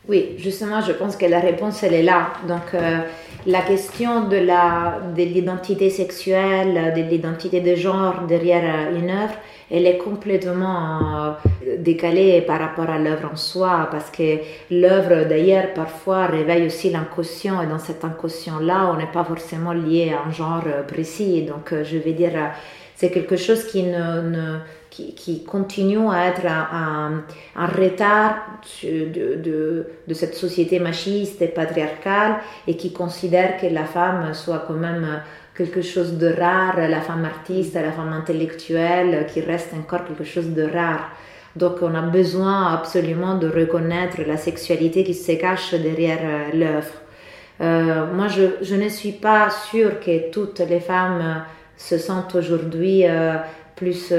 Oui, 0.07 0.35
justement, 0.37 0.81
je 0.81 0.91
pense 0.91 1.15
que 1.15 1.25
la 1.25 1.39
réponse, 1.39 1.81
elle 1.81 1.95
est 1.95 2.03
là. 2.03 2.33
Donc, 2.47 2.75
euh, 2.75 2.99
la 3.47 3.61
question 3.61 4.27
de 4.27 4.37
l'identité 5.23 5.85
de 5.85 5.89
sexuelle, 5.89 6.93
de 6.95 7.01
l'identité 7.01 7.59
de 7.59 7.75
genre 7.75 8.21
derrière 8.27 8.91
une 8.91 9.09
œuvre, 9.09 9.33
elle 9.71 9.87
est 9.87 9.97
complètement 9.97 11.37
euh, 11.65 11.77
décalée 11.79 12.41
par 12.41 12.59
rapport 12.59 12.87
à 12.87 12.99
l'œuvre 12.99 13.31
en 13.33 13.35
soi, 13.35 13.87
parce 13.89 14.11
que 14.11 14.37
l'œuvre 14.69 15.27
d'ailleurs 15.27 15.73
parfois 15.73 16.27
réveille 16.27 16.67
aussi 16.67 16.91
l'inconscient, 16.91 17.59
et 17.63 17.65
dans 17.65 17.79
cet 17.79 18.05
inconscient-là, 18.05 18.91
on 18.93 18.97
n'est 18.97 19.11
pas 19.11 19.23
forcément 19.23 19.73
lié 19.73 20.13
à 20.13 20.27
un 20.27 20.31
genre 20.31 20.65
précis. 20.87 21.41
Donc 21.41 21.73
euh, 21.73 21.83
je 21.83 21.97
vais 21.97 22.13
dire, 22.13 22.33
c'est 22.95 23.09
quelque 23.09 23.37
chose 23.37 23.65
qui 23.65 23.81
ne, 23.81 24.59
qui, 24.95 25.43
continue 25.43 26.09
à 26.09 26.27
être 26.27 26.45
un, 26.45 27.23
retard 27.55 28.37
de, 28.83 29.87
cette 30.13 30.35
société 30.35 30.79
machiste 30.79 31.41
et 31.41 31.47
patriarcale 31.47 32.37
et 32.67 32.77
qui 32.77 32.93
considère 32.93 33.57
que 33.59 33.67
la 33.67 33.85
femme 33.85 34.33
soit 34.33 34.63
quand 34.67 34.73
même 34.73 35.21
quelque 35.55 35.81
chose 35.81 36.17
de 36.17 36.27
rare, 36.27 36.77
la 36.77 37.01
femme 37.01 37.25
artiste, 37.25 37.75
la 37.75 37.91
femme 37.91 38.13
intellectuelle, 38.13 39.25
qui 39.33 39.41
reste 39.41 39.73
encore 39.73 40.05
quelque 40.05 40.23
chose 40.23 40.49
de 40.49 40.63
rare. 40.63 41.11
Donc 41.55 41.81
on 41.81 41.93
a 41.95 42.01
besoin 42.01 42.73
absolument 42.73 43.35
de 43.35 43.47
reconnaître 43.47 44.17
la 44.27 44.37
sexualité 44.37 45.03
qui 45.03 45.13
se 45.13 45.31
cache 45.33 45.73
derrière 45.73 46.19
euh, 46.21 46.49
l'œuvre. 46.53 47.01
Euh, 47.61 48.13
moi, 48.13 48.27
je, 48.27 48.43
je, 48.61 48.75
ne 48.75 48.89
suis 48.89 49.13
pas 49.13 49.49
sûre 49.49 50.01
que 50.01 50.29
toutes 50.29 50.59
les 50.59 50.81
femmes 50.81 51.45
se 51.77 51.97
sentent 51.97 52.35
aujourd'hui 52.35 53.05
euh, 53.05 53.35
plus 53.75 54.13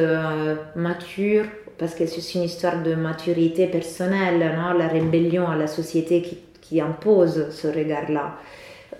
matures, 0.74 1.46
parce 1.78 1.94
que 1.94 2.06
c'est 2.06 2.34
une 2.38 2.44
histoire 2.44 2.82
de 2.82 2.94
maturité 2.94 3.66
personnelle, 3.66 4.38
non? 4.56 4.72
la 4.78 4.88
rébellion 4.88 5.48
à 5.48 5.56
la 5.56 5.66
société 5.66 6.22
qui, 6.22 6.38
qui 6.60 6.80
impose 6.80 7.50
ce 7.50 7.68
regard-là 7.68 8.36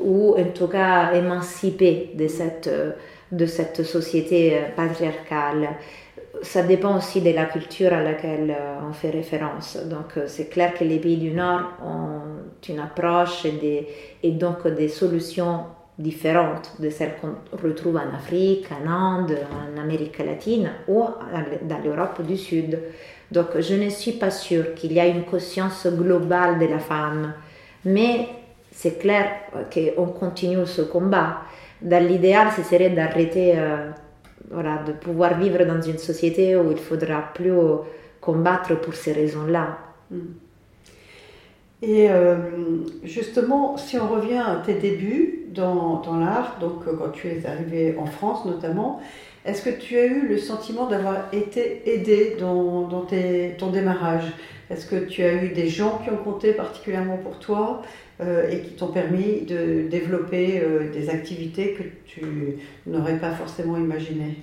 ou 0.01 0.37
en 0.39 0.53
tout 0.53 0.69
cas 0.69 1.13
émancipée 1.13 2.11
de 2.15 2.29
cette, 2.29 2.71
de 3.33 3.47
cette 3.47 3.83
société 3.83 4.59
patriarcale. 4.77 5.71
Ça 6.43 6.63
dépend 6.63 6.99
aussi 6.99 7.23
de 7.23 7.31
la 7.31 7.47
culture 7.47 7.93
à 7.93 8.03
laquelle 8.03 8.51
euh, 8.51 8.89
on 8.89 8.93
fait 8.93 9.09
référence. 9.09 9.79
Donc 9.87 10.19
euh, 10.19 10.25
c'est 10.27 10.51
clair 10.51 10.75
que 10.75 10.85
les 10.85 10.99
pays 10.99 11.17
du 11.17 11.31
Nord 11.31 11.63
ont 11.83 12.21
une 12.69 12.79
approche 12.79 13.47
et, 13.47 13.89
et 14.23 14.33
donc 14.33 14.67
des 14.69 14.89
solutions 14.89 15.61
différentes 15.99 16.73
de 16.79 16.91
celles 16.91 17.15
qu'on 17.21 17.57
retrouve 17.57 17.97
en 17.97 18.15
Afrique, 18.15 18.67
en 18.71 18.91
Inde, 18.91 19.39
en 19.51 19.81
Amérique 19.81 20.19
latine 20.19 20.71
ou 20.89 21.05
dans 21.63 21.79
l'Europe 21.79 22.23
du 22.23 22.37
Sud. 22.37 22.79
Donc 23.31 23.59
je 23.59 23.75
ne 23.75 23.89
suis 23.89 24.13
pas 24.13 24.31
sûre 24.31 24.75
qu'il 24.75 24.93
y 24.93 25.01
a 25.01 25.07
une 25.07 25.25
conscience 25.25 25.87
globale 25.87 26.59
de 26.59 26.67
la 26.67 26.79
femme, 26.79 27.33
mais 27.85 28.29
c'est 28.71 28.99
clair 28.99 29.27
qu'on 29.73 30.07
continue 30.07 30.67
ce 30.67 30.83
combat. 30.83 31.39
Dans 31.81 32.07
l'idéal, 32.07 32.49
ce 32.55 32.63
serait 32.63 32.91
d'arrêter, 32.91 33.55
euh, 33.57 33.91
voilà, 34.51 34.83
de 34.87 34.93
pouvoir 34.93 35.39
vivre 35.39 35.65
dans 35.65 35.81
une 35.81 35.99
société 35.99 36.57
où 36.57 36.71
il 36.71 36.79
faudra 36.79 37.23
plus 37.35 37.53
combattre 38.21 38.79
pour 38.81 38.95
ces 38.95 39.13
raisons-là. 39.13 39.79
Mm. 40.11 40.46
Et 41.83 42.11
euh, 42.11 42.37
justement, 43.05 43.77
si 43.77 43.99
on 43.99 44.09
revient 44.09 44.39
à 44.39 44.63
tes 44.65 44.75
débuts 44.75 45.45
dans, 45.51 46.01
dans 46.01 46.17
l'art, 46.17 46.57
donc 46.59 46.87
euh, 46.87 46.97
quand 46.97 47.11
tu 47.11 47.29
es 47.29 47.45
arrivé 47.47 47.97
en 47.99 48.07
France 48.07 48.47
notamment, 48.47 49.01
est-ce 49.45 49.63
que 49.63 49.71
tu 49.71 49.99
as 49.99 50.07
eu 50.07 50.27
le 50.27 50.39
sentiment 50.39 50.87
d'avoir 50.87 51.33
été 51.33 51.83
aidé 51.87 52.37
dans, 52.41 52.89
dans 52.89 53.07
ton 53.59 53.71
démarrage? 53.71 54.25
Est-ce 54.71 54.87
que 54.87 54.97
tu 54.97 55.23
as 55.23 55.45
eu 55.45 55.51
des 55.51 55.69
gens 55.69 56.01
qui 56.03 56.11
ont 56.11 56.17
compté 56.17 56.53
particulièrement 56.53 57.19
pour 57.19 57.39
toi 57.39 57.83
euh, 58.21 58.51
et 58.51 58.63
qui 58.63 58.71
t'ont 58.71 58.89
permis 58.89 59.43
de 59.43 59.87
développer 59.89 60.63
des 60.93 61.11
activités 61.11 61.75
que 61.75 61.83
tu 62.07 62.25
n'aurais 62.87 63.19
pas 63.19 63.33
forcément 63.33 63.77
imaginées? 63.77 64.39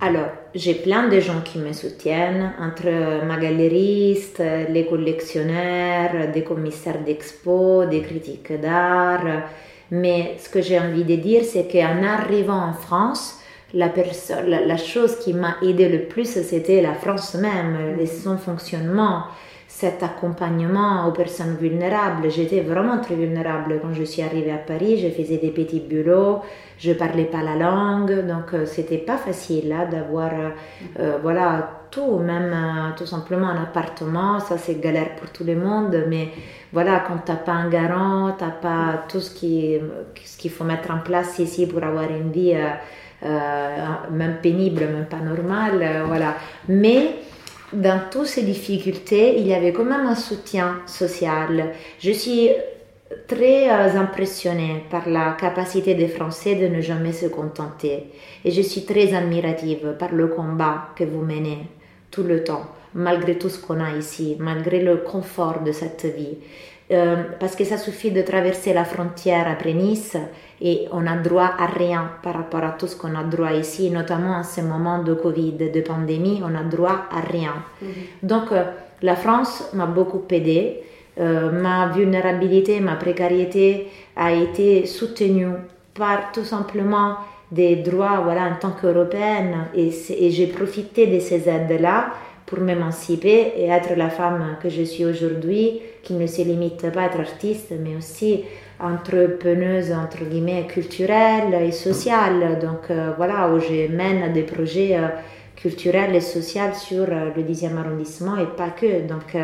Alors, 0.00 0.28
j'ai 0.54 0.74
plein 0.74 1.08
de 1.08 1.18
gens 1.18 1.40
qui 1.44 1.58
me 1.58 1.72
soutiennent, 1.72 2.52
entre 2.60 3.24
ma 3.24 3.36
galériste, 3.36 4.40
les 4.68 4.86
collectionneurs, 4.86 6.32
des 6.32 6.44
commissaires 6.44 7.02
d'expo, 7.04 7.84
des 7.84 8.02
critiques 8.02 8.52
d'art. 8.60 9.42
Mais 9.90 10.36
ce 10.38 10.48
que 10.48 10.62
j'ai 10.62 10.78
envie 10.78 11.02
de 11.02 11.16
dire, 11.16 11.42
c'est 11.44 11.66
qu'en 11.66 12.04
arrivant 12.04 12.62
en 12.62 12.74
France, 12.74 13.40
la, 13.74 13.90
la, 14.46 14.76
chose 14.76 15.18
qui 15.18 15.34
m'a 15.34 15.56
aidé 15.62 15.88
le 15.88 16.04
plus, 16.04 16.42
c'était 16.42 16.80
la 16.80 16.94
France 16.94 17.34
même, 17.34 17.98
son 18.06 18.38
fonctionnement 18.38 19.24
cet 19.80 20.02
accompagnement 20.02 21.06
aux 21.06 21.12
personnes 21.12 21.54
vulnérables. 21.54 22.28
J'étais 22.32 22.62
vraiment 22.62 22.98
très 22.98 23.14
vulnérable 23.14 23.78
quand 23.80 23.92
je 23.92 24.02
suis 24.02 24.22
arrivée 24.22 24.50
à 24.50 24.56
Paris. 24.56 24.98
Je 24.98 25.08
faisais 25.08 25.36
des 25.36 25.50
petits 25.50 25.78
bureaux, 25.78 26.40
je 26.80 26.92
parlais 26.94 27.26
pas 27.26 27.44
la 27.44 27.54
langue, 27.54 28.26
donc 28.26 28.54
euh, 28.54 28.66
c'était 28.66 28.98
pas 28.98 29.18
facile 29.18 29.68
là 29.68 29.86
d'avoir 29.86 30.32
euh, 30.32 30.48
euh, 30.98 31.18
voilà 31.22 31.84
tout, 31.92 32.18
même 32.18 32.52
tout 32.96 33.06
simplement 33.06 33.46
un 33.50 33.62
appartement. 33.62 34.40
Ça 34.40 34.58
c'est 34.58 34.80
galère 34.80 35.14
pour 35.14 35.30
tout 35.30 35.44
le 35.44 35.54
monde, 35.54 35.96
mais 36.08 36.30
voilà 36.72 37.04
quand 37.06 37.18
t'as 37.24 37.36
pas 37.36 37.52
un 37.52 37.68
garant, 37.68 38.34
t'as 38.36 38.50
pas 38.50 39.04
tout 39.08 39.20
ce 39.20 39.32
qui 39.32 39.78
ce 40.24 40.36
qu'il 40.38 40.50
faut 40.50 40.64
mettre 40.64 40.90
en 40.90 40.98
place 40.98 41.38
ici 41.38 41.68
pour 41.68 41.84
avoir 41.84 42.10
une 42.10 42.32
vie 42.32 42.56
même 44.10 44.38
pénible, 44.42 44.86
même 44.86 45.06
pas 45.06 45.20
normale, 45.20 46.02
voilà. 46.08 46.34
Mais 46.68 47.27
dans 47.72 48.00
toutes 48.10 48.26
ces 48.26 48.42
difficultés, 48.42 49.38
il 49.38 49.46
y 49.46 49.54
avait 49.54 49.72
quand 49.72 49.84
même 49.84 50.06
un 50.06 50.14
soutien 50.14 50.80
social. 50.86 51.72
Je 51.98 52.12
suis 52.12 52.50
très 53.26 53.70
euh, 53.70 53.98
impressionnée 53.98 54.84
par 54.90 55.08
la 55.08 55.36
capacité 55.38 55.94
des 55.94 56.08
Français 56.08 56.54
de 56.54 56.66
ne 56.68 56.80
jamais 56.80 57.12
se 57.12 57.26
contenter. 57.26 58.10
Et 58.44 58.50
je 58.50 58.62
suis 58.62 58.84
très 58.84 59.14
admirative 59.14 59.96
par 59.98 60.12
le 60.12 60.28
combat 60.28 60.88
que 60.96 61.04
vous 61.04 61.22
menez 61.22 61.58
tout 62.10 62.22
le 62.22 62.42
temps, 62.42 62.66
malgré 62.94 63.36
tout 63.36 63.48
ce 63.48 63.60
qu'on 63.60 63.80
a 63.80 63.90
ici, 63.96 64.36
malgré 64.38 64.80
le 64.80 64.98
confort 64.98 65.62
de 65.62 65.72
cette 65.72 66.06
vie. 66.06 66.38
Euh, 66.90 67.16
parce 67.38 67.54
que 67.54 67.64
ça 67.64 67.76
suffit 67.76 68.10
de 68.12 68.22
traverser 68.22 68.72
la 68.72 68.84
frontière 68.84 69.46
après 69.46 69.74
Nice 69.74 70.16
et 70.62 70.86
on 70.90 71.06
a 71.06 71.16
droit 71.16 71.50
à 71.58 71.66
rien 71.66 72.12
par 72.22 72.32
rapport 72.32 72.64
à 72.64 72.70
tout 72.70 72.86
ce 72.86 72.96
qu'on 72.96 73.14
a 73.14 73.22
droit 73.24 73.52
ici, 73.52 73.90
notamment 73.90 74.36
en 74.36 74.42
ce 74.42 74.62
moment 74.62 75.02
de 75.02 75.12
Covid, 75.12 75.52
de 75.52 75.80
pandémie, 75.82 76.40
on 76.42 76.54
a 76.54 76.62
droit 76.62 77.04
à 77.10 77.20
rien. 77.20 77.56
Mhm. 77.82 77.88
Donc 78.22 78.52
euh, 78.52 78.64
la 79.02 79.16
France 79.16 79.68
m'a 79.74 79.84
beaucoup 79.84 80.22
aidé, 80.30 80.80
euh, 81.20 81.50
ma 81.52 81.88
vulnérabilité, 81.88 82.80
ma 82.80 82.96
précarité 82.96 83.88
a 84.16 84.32
été 84.32 84.86
soutenue 84.86 85.48
par 85.92 86.32
tout 86.32 86.44
simplement 86.44 87.16
des 87.52 87.76
droits 87.76 88.20
voilà, 88.24 88.44
en 88.46 88.54
tant 88.58 88.70
qu'Européenne 88.70 89.66
et, 89.74 89.90
et 90.18 90.30
j'ai 90.30 90.46
profité 90.46 91.06
de 91.06 91.18
ces 91.20 91.50
aides-là 91.50 92.12
pour 92.48 92.60
m'émanciper 92.60 93.52
et 93.56 93.66
être 93.66 93.94
la 93.94 94.08
femme 94.08 94.56
que 94.62 94.70
je 94.70 94.82
suis 94.82 95.04
aujourd'hui, 95.04 95.82
qui 96.02 96.14
ne 96.14 96.26
se 96.26 96.40
limite 96.40 96.90
pas 96.90 97.02
à 97.02 97.06
être 97.06 97.20
artiste, 97.20 97.74
mais 97.78 97.94
aussi 97.94 98.44
entrepreneuse, 98.80 99.92
entre 99.92 100.24
guillemets, 100.24 100.66
culturelle 100.66 101.52
et 101.62 101.72
sociale. 101.72 102.58
Donc 102.58 102.90
euh, 102.90 103.12
voilà, 103.18 103.50
où 103.50 103.60
je 103.60 103.92
mène 103.92 104.32
des 104.32 104.44
projets 104.44 104.96
euh, 104.96 105.08
culturels 105.56 106.14
et 106.14 106.22
sociaux 106.22 106.72
sur 106.74 107.02
euh, 107.02 107.30
le 107.36 107.42
10e 107.42 107.76
arrondissement 107.76 108.38
et 108.38 108.46
pas 108.46 108.70
que. 108.70 109.06
Donc, 109.06 109.36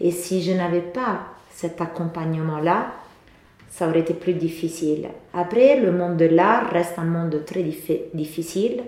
et 0.00 0.10
si 0.10 0.42
je 0.42 0.52
n'avais 0.52 0.80
pas 0.80 1.20
cet 1.52 1.80
accompagnement-là, 1.80 2.88
ça 3.70 3.88
aurait 3.88 4.00
été 4.00 4.14
plus 4.14 4.34
difficile. 4.34 5.08
Après, 5.32 5.78
le 5.78 5.92
monde 5.92 6.16
de 6.16 6.24
l'art 6.24 6.70
reste 6.72 6.98
un 6.98 7.04
monde 7.04 7.44
très 7.46 7.62
difficile 7.62 8.82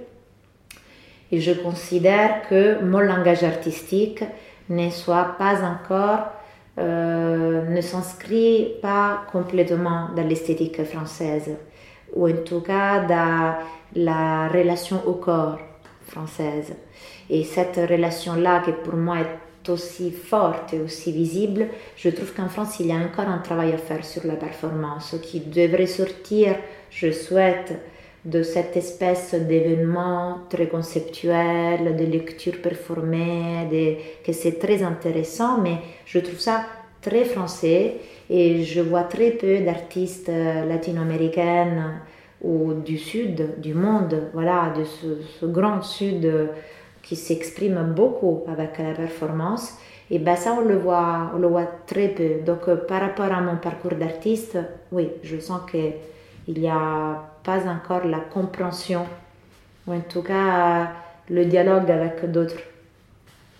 et 1.32 1.40
je 1.40 1.52
considère 1.52 2.48
que 2.48 2.82
mon 2.82 3.00
langage 3.00 3.44
artistique 3.44 4.24
ne 4.68 4.90
soit 4.90 5.36
pas 5.38 5.62
encore, 5.62 6.26
euh, 6.78 7.68
ne 7.68 7.80
s'inscrit 7.80 8.74
pas 8.80 9.22
complètement 9.30 10.08
dans 10.16 10.26
l'esthétique 10.26 10.82
française, 10.84 11.50
ou 12.14 12.28
en 12.28 12.42
tout 12.44 12.60
cas 12.60 13.00
dans 13.00 13.54
la 13.94 14.48
relation 14.48 15.02
au 15.06 15.14
corps 15.14 15.58
française. 16.06 16.74
Et 17.28 17.44
cette 17.44 17.76
relation-là, 17.76 18.62
qui 18.64 18.72
pour 18.72 18.96
moi 18.96 19.18
est 19.20 19.68
aussi 19.68 20.10
forte 20.10 20.74
et 20.74 20.80
aussi 20.80 21.12
visible, 21.12 21.68
je 21.96 22.08
trouve 22.08 22.32
qu'en 22.32 22.48
France, 22.48 22.80
il 22.80 22.86
y 22.86 22.92
a 22.92 22.96
encore 22.96 23.28
un 23.28 23.38
travail 23.38 23.72
à 23.72 23.78
faire 23.78 24.04
sur 24.04 24.26
la 24.26 24.34
performance 24.34 25.16
qui 25.22 25.40
devrait 25.40 25.86
sortir, 25.86 26.56
je 26.90 27.12
souhaite, 27.12 27.74
de 28.24 28.42
cette 28.42 28.76
espèce 28.76 29.34
d'événement 29.34 30.40
très 30.50 30.68
conceptuel, 30.68 31.96
de 31.96 32.04
lecture 32.04 32.60
performée, 32.60 33.66
de, 33.70 34.24
que 34.24 34.32
c'est 34.32 34.58
très 34.58 34.82
intéressant, 34.82 35.60
mais 35.60 35.78
je 36.04 36.18
trouve 36.18 36.38
ça 36.38 36.66
très 37.00 37.24
français 37.24 37.96
et 38.28 38.62
je 38.62 38.80
vois 38.80 39.04
très 39.04 39.30
peu 39.30 39.60
d'artistes 39.60 40.28
euh, 40.28 40.66
latino-américaines 40.66 42.00
ou 42.42 42.74
du 42.74 42.98
sud 42.98 43.60
du 43.60 43.74
monde, 43.74 44.28
voilà, 44.34 44.72
de 44.76 44.84
ce, 44.84 45.46
grand 45.46 45.82
sud 45.82 46.24
euh, 46.24 46.46
qui 47.02 47.16
s'exprime 47.16 47.92
beaucoup 47.96 48.44
avec 48.46 48.78
la 48.78 48.92
performance. 48.92 49.74
Et 50.10 50.18
ben 50.18 50.36
ça, 50.36 50.56
on 50.58 50.62
le 50.62 50.76
voit, 50.76 51.30
on 51.34 51.38
le 51.38 51.48
voit 51.48 51.68
très 51.86 52.08
peu. 52.08 52.40
Donc, 52.44 52.68
euh, 52.68 52.76
par 52.76 53.00
rapport 53.00 53.32
à 53.32 53.40
mon 53.40 53.56
parcours 53.56 53.94
d'artiste, 53.94 54.58
oui, 54.92 55.08
je 55.22 55.38
sens 55.38 55.62
qu'il 55.70 56.58
y 56.58 56.68
a 56.68 57.29
pas 57.42 57.66
encore 57.66 58.04
la 58.06 58.20
compréhension, 58.20 59.06
ou 59.86 59.92
en 59.92 60.00
tout 60.00 60.22
cas 60.22 60.90
le 61.28 61.44
dialogue 61.44 61.90
avec 61.90 62.30
d'autres 62.30 62.56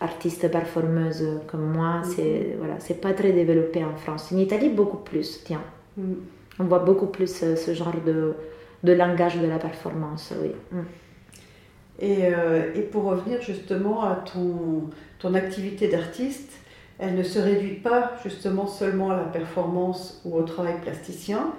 artistes 0.01 0.51
performeuses 0.51 1.41
comme 1.47 1.73
moi, 1.73 1.99
mhm. 1.99 2.05
c'est 2.05 2.57
voilà, 2.59 2.75
c'est 2.79 3.01
pas 3.01 3.13
très 3.13 3.33
développé 3.33 3.85
en 3.85 3.97
France. 3.97 4.33
En 4.33 4.39
Italie, 4.39 4.71
beaucoup 4.71 4.97
plus, 4.99 5.43
tiens. 5.45 5.63
Mhm. 5.97 6.17
On 6.59 6.65
voit 6.65 6.81
beaucoup 6.81 7.07
plus 7.07 7.43
euh, 7.43 7.57
ce 7.57 7.75
genre 7.75 7.95
de, 8.05 8.35
de 8.83 8.93
langage 8.93 9.39
de 9.39 9.47
la 9.47 9.59
performance, 9.59 10.33
oui. 10.43 10.51
Mhm. 10.73 10.85
Et, 12.03 12.19
euh, 12.23 12.75
et, 12.75 12.81
pour 12.81 13.05
revenir 13.05 13.43
justement 13.43 14.05
à 14.05 14.15
ton, 14.15 14.89
ton 15.19 15.35
activité 15.35 15.87
d'artiste, 15.89 16.51
elle 16.99 17.15
ne 17.15 17.23
se 17.23 17.39
réduit 17.39 17.75
pas 17.75 18.13
justement 18.23 18.67
seulement 18.67 19.11
à 19.11 19.17
la 19.17 19.25
performance 19.25 20.23
ou 20.25 20.37
au 20.37 20.43
travail 20.43 20.81
plasticien, 20.81 21.53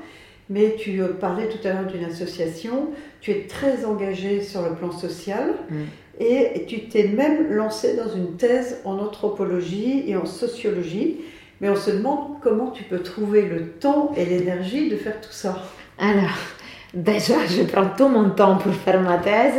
mais 0.52 0.76
tu 0.78 1.02
euh, 1.02 1.08
parlais 1.20 1.48
tout 1.48 1.66
à 1.66 1.72
l'heure 1.72 1.86
d'une 1.86 2.04
association, 2.04 2.90
tu 3.22 3.32
es 3.32 3.48
très 3.48 3.86
engagé 3.86 4.42
sur 4.42 4.62
le 4.62 4.76
plan 4.76 4.92
social 4.92 5.54
mm. 5.70 5.76
et 6.20 6.66
tu 6.68 6.88
t'es 6.88 7.08
même 7.08 7.52
lancé 7.52 7.96
dans 7.96 8.14
une 8.14 8.36
thèse 8.36 8.82
en 8.84 9.00
anthropologie 9.00 10.04
et 10.08 10.16
en 10.18 10.26
sociologie, 10.26 11.22
mais 11.62 11.70
on 11.70 11.76
se 11.76 11.92
demande 11.92 12.40
comment 12.42 12.72
tu 12.72 12.84
peux 12.84 13.00
trouver 13.00 13.44
le 13.44 13.70
temps 13.70 14.12
et 14.18 14.26
l'énergie 14.26 14.90
de 14.90 14.98
faire 14.98 15.20
tout 15.22 15.32
ça. 15.32 15.64
Alors, 15.98 16.38
Déjà, 16.94 17.36
je 17.48 17.64
prends 17.64 17.88
tout 17.98 18.10
mon 18.10 18.32
temps 18.32 18.58
pour 18.58 18.74
faire 18.74 19.00
ma 19.00 19.18
thèse, 19.18 19.54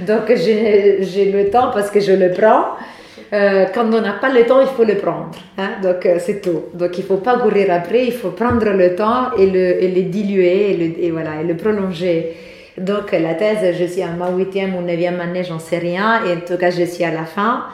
donc 0.00 0.24
j'ai 0.34 1.30
le 1.30 1.48
temps 1.48 1.70
parce 1.72 1.92
que 1.92 2.00
je 2.00 2.10
le 2.10 2.32
prends. 2.32 2.74
Euh, 3.32 3.64
quand 3.74 3.86
on 3.86 4.00
n'a 4.00 4.12
pas 4.12 4.28
le 4.28 4.44
temps, 4.44 4.60
il 4.60 4.66
faut 4.66 4.84
le 4.84 4.96
prendre. 4.96 5.30
Hein? 5.56 5.70
Donc, 5.82 6.04
euh, 6.04 6.18
c'est 6.18 6.42
tout. 6.42 6.64
Donc, 6.74 6.98
il 6.98 7.00
ne 7.00 7.06
faut 7.06 7.16
pas 7.16 7.38
courir 7.38 7.72
après, 7.72 8.04
il 8.04 8.12
faut 8.12 8.30
prendre 8.30 8.68
le 8.70 8.94
temps 8.94 9.32
et 9.38 9.46
le, 9.46 9.82
et 9.82 9.88
le 9.88 10.02
diluer 10.02 10.72
et 10.72 10.76
le, 10.76 11.04
et 11.04 11.10
voilà, 11.10 11.40
et 11.40 11.44
le 11.44 11.56
prolonger. 11.56 12.36
Donc, 12.76 13.12
la 13.12 13.34
thèse, 13.34 13.74
je 13.78 13.84
suis 13.84 14.02
à 14.02 14.08
ma 14.08 14.30
huitième 14.30 14.74
ou 14.74 14.82
neuvième 14.82 15.20
année, 15.20 15.44
j'en 15.44 15.58
sais 15.58 15.78
rien, 15.78 16.24
et 16.26 16.32
en 16.32 16.40
tout 16.40 16.58
cas, 16.58 16.70
je 16.70 16.84
suis 16.84 17.04
à 17.04 17.10
la 17.10 17.24
fin. 17.24 17.64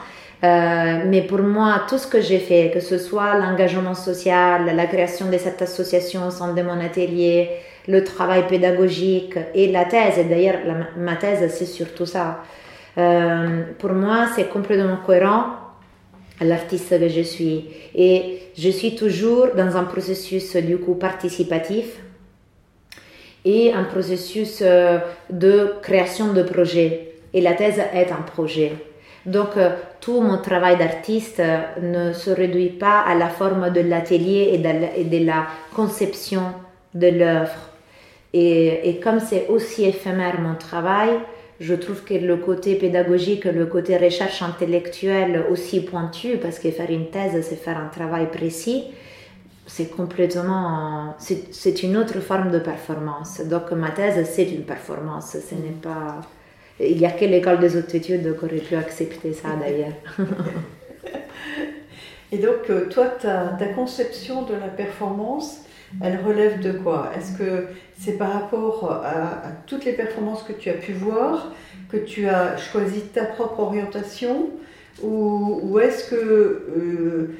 Euh, 0.41 1.03
mais 1.07 1.23
pour 1.23 1.39
moi, 1.39 1.81
tout 1.89 1.97
ce 1.97 2.07
que 2.07 2.21
j'ai 2.21 2.39
fait, 2.39 2.71
que 2.73 2.79
ce 2.79 2.97
soit 2.97 3.37
l'engagement 3.37 3.95
social, 3.95 4.73
la 4.73 4.85
création 4.85 5.29
de 5.29 5.37
cette 5.37 5.61
association 5.61 6.27
au 6.27 6.31
sein 6.31 6.53
de 6.53 6.61
mon 6.61 6.79
atelier, 6.79 7.49
le 7.87 8.03
travail 8.05 8.47
pédagogique 8.47 9.35
et 9.53 9.69
la 9.71 9.83
thèse, 9.83 10.17
et 10.19 10.23
d'ailleurs, 10.23 10.59
ma 10.97 11.15
thèse, 11.15 11.51
c'est 11.53 11.65
surtout 11.65 12.05
ça. 12.05 12.43
Euh, 12.99 13.63
pour 13.77 13.93
moi, 13.93 14.27
c'est 14.35 14.49
complètement 14.49 14.97
cohérent 15.05 15.45
à 16.41 16.45
l'artiste 16.45 16.99
que 16.99 17.07
je 17.07 17.21
suis. 17.21 17.65
Et 17.95 18.39
je 18.57 18.69
suis 18.69 18.95
toujours 18.95 19.47
dans 19.55 19.77
un 19.77 19.83
processus 19.83 20.55
du 20.57 20.77
coup 20.77 20.95
participatif 20.95 21.85
et 23.45 23.73
un 23.73 23.83
processus 23.83 24.59
euh, 24.61 24.99
de 25.29 25.75
création 25.81 26.33
de 26.33 26.43
projet. 26.43 27.13
Et 27.33 27.41
la 27.41 27.53
thèse 27.53 27.81
est 27.93 28.11
un 28.11 28.21
projet. 28.21 28.73
Donc, 29.25 29.55
euh, 29.57 29.69
tout 30.01 30.21
mon 30.21 30.37
travail 30.37 30.77
d'artiste 30.77 31.41
ne 31.81 32.13
se 32.13 32.31
réduit 32.31 32.69
pas 32.69 32.99
à 33.01 33.15
la 33.15 33.27
forme 33.29 33.69
de 33.69 33.81
l'atelier 33.81 34.51
et, 34.53 35.03
de 35.03 35.25
la 35.25 35.47
conception 35.75 36.41
de 36.93 37.07
l'œuvre. 37.07 37.69
Et, 38.33 38.89
et, 38.89 38.99
comme 38.99 39.19
c'est 39.19 39.47
aussi 39.47 39.85
éphémère 39.85 40.39
mon 40.39 40.55
travail, 40.55 41.09
je 41.59 41.73
trouve 41.73 42.03
que 42.03 42.13
le 42.13 42.37
côté 42.37 42.75
pédagogique, 42.75 43.45
le 43.45 43.65
côté 43.65 43.97
recherche 43.97 44.41
intellectuelle 44.41 45.43
aussi 45.51 45.81
pointu, 45.81 46.37
parce 46.37 46.57
que 46.59 46.71
faire 46.71 46.89
une 46.89 47.09
thèse, 47.09 47.45
c'est 47.47 47.57
faire 47.57 47.77
un 47.77 47.87
travail 47.87 48.31
précis, 48.31 48.85
c'est 49.67 49.91
complètement, 49.91 51.15
c'est 51.19 51.83
une 51.83 51.97
autre 51.97 52.19
forme 52.21 52.49
de 52.51 52.59
performance. 52.59 53.41
Donc 53.41 53.71
ma 53.71 53.91
thèse, 53.91 54.27
c'est 54.29 54.49
une 54.49 54.63
performance, 54.63 55.37
ce 55.37 55.55
n'est 55.55 55.77
pas... 55.81 56.21
Il 56.79 56.97
n'y 56.97 57.05
a 57.05 57.11
que 57.11 57.25
l'école 57.25 57.59
des 57.59 57.75
hautes 57.75 57.93
études 57.93 58.37
qui 58.37 58.45
aurait 58.45 58.57
pu 58.57 58.75
accepter 58.75 59.33
ça 59.33 59.49
d'ailleurs. 59.59 59.93
Et 62.31 62.37
donc, 62.37 62.69
euh, 62.69 62.87
toi, 62.89 63.07
ta, 63.07 63.55
ta 63.59 63.65
conception 63.67 64.43
de 64.43 64.53
la 64.53 64.67
performance, 64.67 65.61
elle 66.01 66.19
relève 66.25 66.59
de 66.61 66.71
quoi? 66.71 67.11
Est-ce 67.17 67.37
que 67.37 67.67
c'est 67.99 68.17
par 68.17 68.33
rapport 68.33 68.91
à, 69.03 69.41
toutes 69.65 69.85
les 69.85 69.93
performances 69.93 70.43
que 70.43 70.53
tu 70.53 70.69
as 70.69 70.73
pu 70.73 70.93
voir 70.93 71.53
que 71.89 71.97
tu 71.97 72.27
as 72.27 72.57
choisi 72.57 73.01
ta 73.01 73.25
propre 73.25 73.59
orientation? 73.61 74.49
Ou, 75.01 75.79
est-ce 75.79 76.09
que 76.09 76.15
euh, 76.15 77.37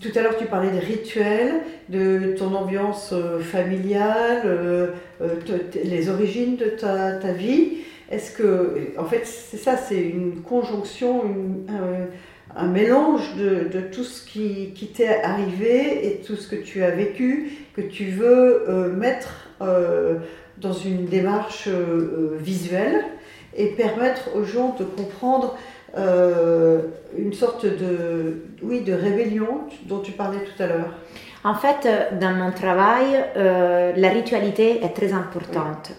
Tout 0.00 0.10
à 0.14 0.22
l'heure, 0.22 0.36
tu 0.36 0.44
parlais 0.44 0.70
de 0.70 0.78
rituels, 0.78 1.62
de 1.88 2.34
ton 2.38 2.54
ambiance 2.54 3.14
familiale, 3.40 4.92
les 5.84 6.08
origines 6.08 6.56
de 6.56 6.66
ta, 6.66 7.12
ta 7.12 7.32
vie? 7.32 7.78
Est-ce 8.10 8.32
que, 8.32 8.92
en 8.98 9.04
fait, 9.04 9.24
c'est 9.24 9.56
ça, 9.56 9.76
c'est 9.76 10.00
une 10.00 10.42
conjonction, 10.42 11.22
un, 12.56 12.66
mélange 12.66 13.34
de, 13.36 13.80
tout 13.80 14.04
ce 14.04 14.24
qui, 14.24 14.72
qui 14.74 14.88
t'est 14.88 15.22
arrivé 15.22 16.06
et 16.06 16.20
tout 16.20 16.36
ce 16.36 16.48
que 16.48 16.56
tu 16.56 16.82
as 16.82 16.90
vécu, 16.90 17.50
que 17.74 17.80
tu 17.80 18.06
veux 18.06 18.68
euh, 18.68 18.92
mettre 18.92 19.48
euh, 19.60 20.16
dans 20.58 20.72
une 20.72 21.06
démarche 21.06 21.68
euh, 21.68 22.36
visuelle 22.38 23.04
et 23.56 23.68
permettre 23.68 24.36
aux 24.36 24.44
gens 24.44 24.76
de 24.78 24.84
comprendre 24.84 25.58
une 27.18 27.32
sorte 27.32 27.66
de, 27.66 28.44
oui, 28.62 28.82
de 28.82 28.92
rébellion 28.92 29.62
dont 29.86 29.98
tu 29.98 30.12
parlais 30.12 30.38
tout 30.38 30.62
à 30.62 30.68
l'heure. 30.68 30.94
En 31.42 31.54
fait, 31.54 31.88
dans 32.20 32.30
mon 32.30 32.52
travail, 32.52 33.24
la 33.34 34.08
ritualité 34.10 34.84
est 34.84 34.94
très 34.94 35.12
importante. 35.12 35.90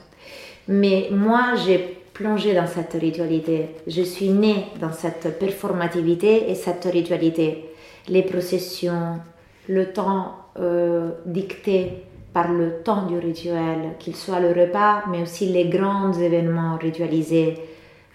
Mais 0.70 1.10
moi, 1.12 1.56
j'ai 1.66 2.01
plongé 2.22 2.54
dans 2.54 2.68
cette 2.68 2.94
ritualité. 2.94 3.70
Je 3.88 4.04
suis 4.04 4.30
née 4.30 4.66
dans 4.80 4.92
cette 4.92 5.40
performativité 5.40 6.52
et 6.52 6.56
cette 6.56 6.86
ritualité. 6.86 7.66
Les 8.08 8.22
processions, 8.22 9.20
le 9.68 9.92
temps 9.92 10.36
euh, 10.60 11.12
dicté 11.26 12.04
par 12.34 12.52
le 12.52 12.82
temps 12.84 13.08
du 13.08 13.18
rituel, 13.18 13.96
qu'il 14.00 14.16
soit 14.16 14.40
le 14.40 14.50
repas, 14.50 15.04
mais 15.10 15.24
aussi 15.24 15.48
les 15.48 15.66
grands 15.66 16.14
événements 16.14 16.78
ritualisés 16.78 17.58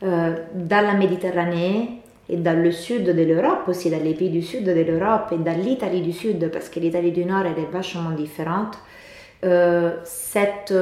euh, 0.03 0.37
dans 0.55 0.85
la 0.85 0.95
Méditerranée 0.95 2.01
et 2.29 2.37
dans 2.37 2.61
le 2.61 2.71
sud 2.71 3.05
de 3.05 3.23
l'Europe, 3.23 3.69
aussi 3.69 3.91
dans 3.91 4.03
les 4.03 4.15
pays 4.15 4.31
du 4.31 4.43
sud 4.43 4.65
de 4.65 4.73
l'Europe 4.73 5.33
et 5.33 5.39
dans 5.39 5.59
l'Italie 5.59 6.01
du 6.01 6.13
sud, 6.13 6.51
parce 6.53 6.69
que 6.69 6.81
l'Italie 6.81 7.13
du 7.13 7.25
nord 7.25 7.45
elle 7.45 7.63
est 7.63 7.71
vachement 7.71 8.11
différente. 8.11 8.79
Euh, 9.45 9.97
cette 10.05 10.73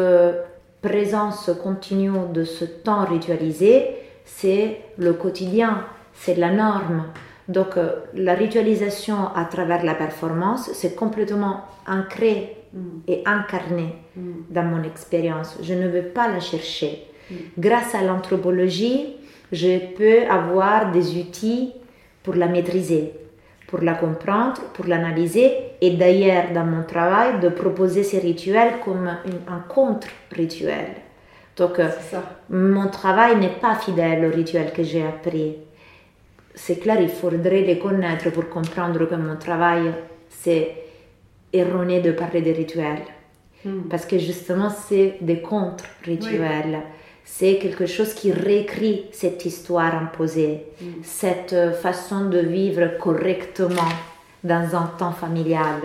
présence 0.84 1.50
continue 1.62 2.12
de 2.32 2.44
ce 2.44 2.66
temps 2.66 3.06
ritualisé, 3.06 3.86
c'est 4.26 4.80
le 4.98 5.14
quotidien, 5.14 5.86
c'est 6.12 6.36
la 6.36 6.50
norme. 6.50 7.06
Donc 7.48 7.78
euh, 7.78 7.90
la 8.14 8.34
ritualisation 8.34 9.28
à 9.34 9.46
travers 9.46 9.82
la 9.82 9.94
performance, 9.94 10.70
c'est 10.74 10.94
complètement 10.94 11.62
ancré 11.88 12.56
mm. 12.74 12.78
et 13.08 13.22
incarné 13.24 13.94
mm. 14.14 14.30
dans 14.50 14.64
mon 14.64 14.82
expérience. 14.82 15.56
Je 15.62 15.72
ne 15.72 15.88
veux 15.88 16.08
pas 16.18 16.28
la 16.28 16.40
chercher. 16.40 17.06
Mm. 17.30 17.34
Grâce 17.58 17.94
à 17.94 18.02
l'anthropologie, 18.02 19.16
je 19.52 19.78
peux 19.96 20.30
avoir 20.30 20.92
des 20.92 21.16
outils 21.18 21.72
pour 22.22 22.34
la 22.34 22.46
maîtriser 22.46 23.14
pour 23.74 23.82
la 23.82 23.94
comprendre, 23.94 24.60
pour 24.72 24.86
l'analyser 24.86 25.52
et 25.80 25.96
d'ailleurs 25.96 26.52
dans 26.54 26.64
mon 26.64 26.84
travail 26.84 27.40
de 27.40 27.48
proposer 27.48 28.04
ces 28.04 28.20
rituels 28.20 28.74
comme 28.84 29.08
un 29.08 29.58
contre-rituel. 29.68 30.90
Donc 31.56 31.80
euh, 31.80 31.88
mon 32.50 32.86
travail 32.86 33.34
n'est 33.34 33.56
pas 33.60 33.74
fidèle 33.74 34.26
au 34.26 34.30
rituel 34.30 34.72
que 34.72 34.84
j'ai 34.84 35.04
appris. 35.04 35.56
C'est 36.54 36.78
clair, 36.78 37.00
il 37.00 37.08
faudrait 37.08 37.62
les 37.62 37.80
connaître 37.80 38.30
pour 38.30 38.48
comprendre 38.48 39.06
que 39.06 39.16
mon 39.16 39.34
travail 39.34 39.92
c'est 40.28 40.76
erroné 41.52 42.00
de 42.00 42.12
parler 42.12 42.42
de 42.42 42.52
rituels. 42.52 43.02
Hmm. 43.64 43.88
Parce 43.90 44.06
que 44.06 44.18
justement 44.18 44.70
c'est 44.70 45.16
des 45.20 45.40
contre-rituels 45.40 46.78
c'est 47.24 47.58
quelque 47.58 47.86
chose 47.86 48.14
qui 48.14 48.32
réécrit 48.32 49.06
cette 49.12 49.44
histoire 49.44 49.94
imposée, 49.94 50.66
mm. 50.80 50.84
cette 51.02 51.52
euh, 51.54 51.72
façon 51.72 52.26
de 52.26 52.38
vivre 52.38 52.98
correctement 52.98 53.92
dans 54.44 54.76
un 54.76 54.86
temps 54.98 55.12
familial. 55.12 55.80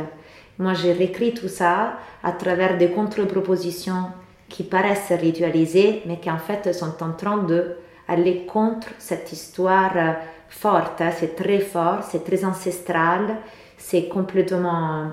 Moi, 0.59 0.73
j'ai 0.73 0.91
réécrit 0.91 1.33
tout 1.33 1.47
ça 1.47 1.93
à 2.21 2.33
travers 2.33 2.77
des 2.77 2.89
contre-propositions 2.89 4.07
qui 4.49 4.63
paraissent 4.63 5.13
ritualisées, 5.13 6.01
mais 6.05 6.19
qui 6.19 6.29
en 6.29 6.37
fait 6.37 6.73
sont 6.73 7.01
en 7.01 7.13
train 7.13 7.37
de 7.37 7.77
aller 8.07 8.45
contre 8.45 8.89
cette 8.97 9.31
histoire 9.31 9.95
euh, 9.95 10.11
forte. 10.49 10.99
Hein. 10.99 11.11
C'est 11.17 11.35
très 11.35 11.59
fort, 11.59 12.03
c'est 12.03 12.25
très 12.25 12.43
ancestral, 12.43 13.37
c'est 13.77 14.09
complètement 14.09 15.11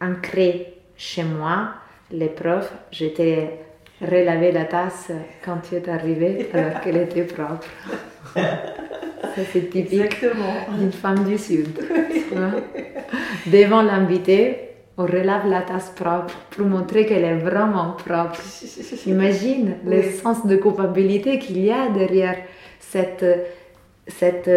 ancré 0.00 0.74
chez 0.96 1.22
moi. 1.22 1.68
L'épreuve, 2.10 2.68
j'étais 2.90 3.60
relaver 4.00 4.52
la 4.52 4.64
tasse 4.64 5.10
quand 5.44 5.58
tu 5.68 5.76
es 5.76 5.88
arrivé 5.88 6.48
alors 6.52 6.80
qu'elle 6.80 6.96
était 6.96 7.24
propre. 7.24 7.66
Ça, 8.34 9.42
c'est 9.52 9.70
typique 9.70 10.24
d'une 10.78 10.92
femme 10.92 11.24
du 11.24 11.38
Sud. 11.38 11.78
Devant 13.46 13.82
l'invité, 13.82 14.58
on 14.96 15.04
relave 15.04 15.48
la 15.48 15.62
tasse 15.62 15.90
propre 15.90 16.34
pour 16.50 16.66
montrer 16.66 17.06
qu'elle 17.06 17.24
est 17.24 17.38
vraiment 17.38 17.92
propre. 17.92 18.40
Imagine 19.06 19.76
le 19.84 20.02
sens 20.02 20.46
de 20.46 20.56
culpabilité 20.56 21.38
qu'il 21.38 21.64
y 21.64 21.70
a 21.70 21.88
derrière 21.88 22.36
cette, 22.80 23.24
cette, 24.06 24.50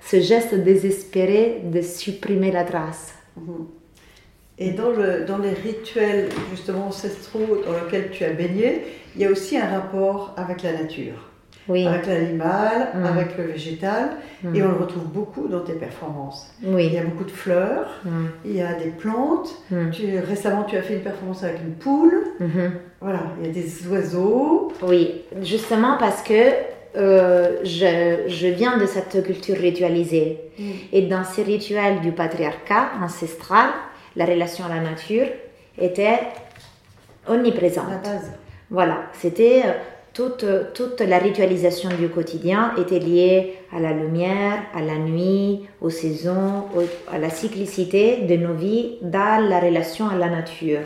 ce 0.00 0.20
geste 0.20 0.54
désespéré 0.54 1.62
de 1.64 1.80
supprimer 1.80 2.52
la 2.52 2.64
trace. 2.64 3.14
Mhm. 3.36 3.81
Et 4.62 4.70
dans, 4.70 4.90
le, 4.90 5.24
dans 5.26 5.38
les 5.38 5.50
rituels 5.50 6.28
justement 6.50 6.86
ancestraux 6.86 7.62
dans 7.66 7.72
lesquels 7.72 8.10
tu 8.10 8.24
as 8.24 8.30
baigné, 8.30 8.82
il 9.16 9.22
y 9.22 9.24
a 9.24 9.30
aussi 9.30 9.58
un 9.58 9.68
rapport 9.68 10.34
avec 10.36 10.62
la 10.62 10.72
nature. 10.72 11.28
Oui. 11.68 11.86
Avec 11.86 12.06
l'animal, 12.06 12.88
mm. 12.94 13.04
avec 13.04 13.38
le 13.38 13.44
végétal, 13.44 14.10
mm. 14.42 14.54
et 14.54 14.62
on 14.62 14.68
le 14.68 14.74
retrouve 14.74 15.04
beaucoup 15.04 15.48
dans 15.48 15.60
tes 15.60 15.74
performances. 15.74 16.52
Oui. 16.64 16.86
Il 16.86 16.94
y 16.94 16.98
a 16.98 17.04
beaucoup 17.04 17.24
de 17.24 17.30
fleurs, 17.30 18.00
mm. 18.04 18.10
il 18.44 18.52
y 18.52 18.62
a 18.62 18.74
des 18.74 18.90
plantes. 18.90 19.62
Tu, 19.92 20.18
récemment, 20.18 20.64
tu 20.64 20.76
as 20.76 20.82
fait 20.82 20.94
une 20.94 21.02
performance 21.02 21.44
avec 21.44 21.60
une 21.60 21.74
poule. 21.74 22.22
Mm-hmm. 22.40 22.70
Voilà, 23.00 23.22
il 23.40 23.46
y 23.46 23.50
a 23.50 23.52
des 23.52 23.86
oiseaux. 23.88 24.72
Oui, 24.82 25.22
justement 25.40 25.96
parce 25.98 26.22
que 26.22 26.50
euh, 26.96 27.58
je, 27.64 28.28
je, 28.28 28.46
viens 28.48 28.76
de 28.76 28.86
cette 28.86 29.24
culture 29.24 29.56
ritualisée. 29.56 30.40
Et 30.92 31.02
dans 31.02 31.24
ces 31.24 31.42
rituels 31.42 32.00
du 32.00 32.12
patriarcat 32.12 32.90
ancestral, 33.00 33.70
la 34.16 34.24
relation 34.24 34.64
à 34.64 34.68
la 34.68 34.80
nature 34.80 35.26
était 35.78 36.18
omniprésente. 37.26 38.06
Voilà, 38.70 39.02
c'était 39.12 39.62
euh, 39.64 39.72
toute, 40.12 40.44
toute 40.74 41.00
la 41.00 41.18
ritualisation 41.18 41.90
du 41.90 42.08
quotidien 42.08 42.72
était 42.78 42.98
liée 42.98 43.58
à 43.74 43.80
la 43.80 43.92
lumière, 43.92 44.62
à 44.74 44.80
la 44.80 44.96
nuit, 44.96 45.66
aux 45.80 45.90
saisons, 45.90 46.64
à 47.10 47.18
la 47.18 47.30
cyclicité 47.30 48.18
de 48.28 48.36
nos 48.36 48.54
vies 48.54 48.96
dans 49.02 49.46
la 49.46 49.60
relation 49.60 50.08
à 50.08 50.16
la 50.16 50.28
nature. 50.28 50.80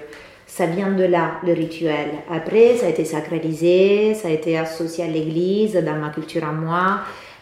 Ça 0.47 0.67
vient 0.67 0.93
de 0.93 1.05
là, 1.05 1.33
le 1.45 1.53
rituel. 1.53 2.09
Après, 2.31 2.77
ça 2.77 2.87
a 2.87 2.89
été 2.89 3.05
sacralisé, 3.05 4.15
ça 4.15 4.29
a 4.29 4.31
été 4.31 4.57
associé 4.57 5.05
à 5.05 5.09
l'église, 5.09 5.75
dans 5.75 5.97
ma 5.97 6.11
culture 6.11 6.45
à 6.45 6.53
moi 6.53 7.01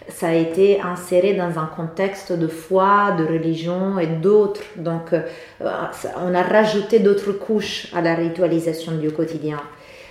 ça 0.08 0.28
a 0.28 0.34
été 0.34 0.80
inséré 0.80 1.34
dans 1.34 1.58
un 1.58 1.66
contexte 1.66 2.32
de 2.32 2.46
foi, 2.46 3.12
de 3.18 3.24
religion 3.24 3.98
et 3.98 4.06
d'autres. 4.06 4.62
Donc, 4.76 5.12
euh, 5.12 5.22
on 5.60 6.34
a 6.34 6.42
rajouté 6.42 6.98
d'autres 6.98 7.32
couches 7.32 7.88
à 7.94 8.02
la 8.02 8.14
ritualisation 8.14 8.92
du 8.92 9.10
quotidien. 9.10 9.60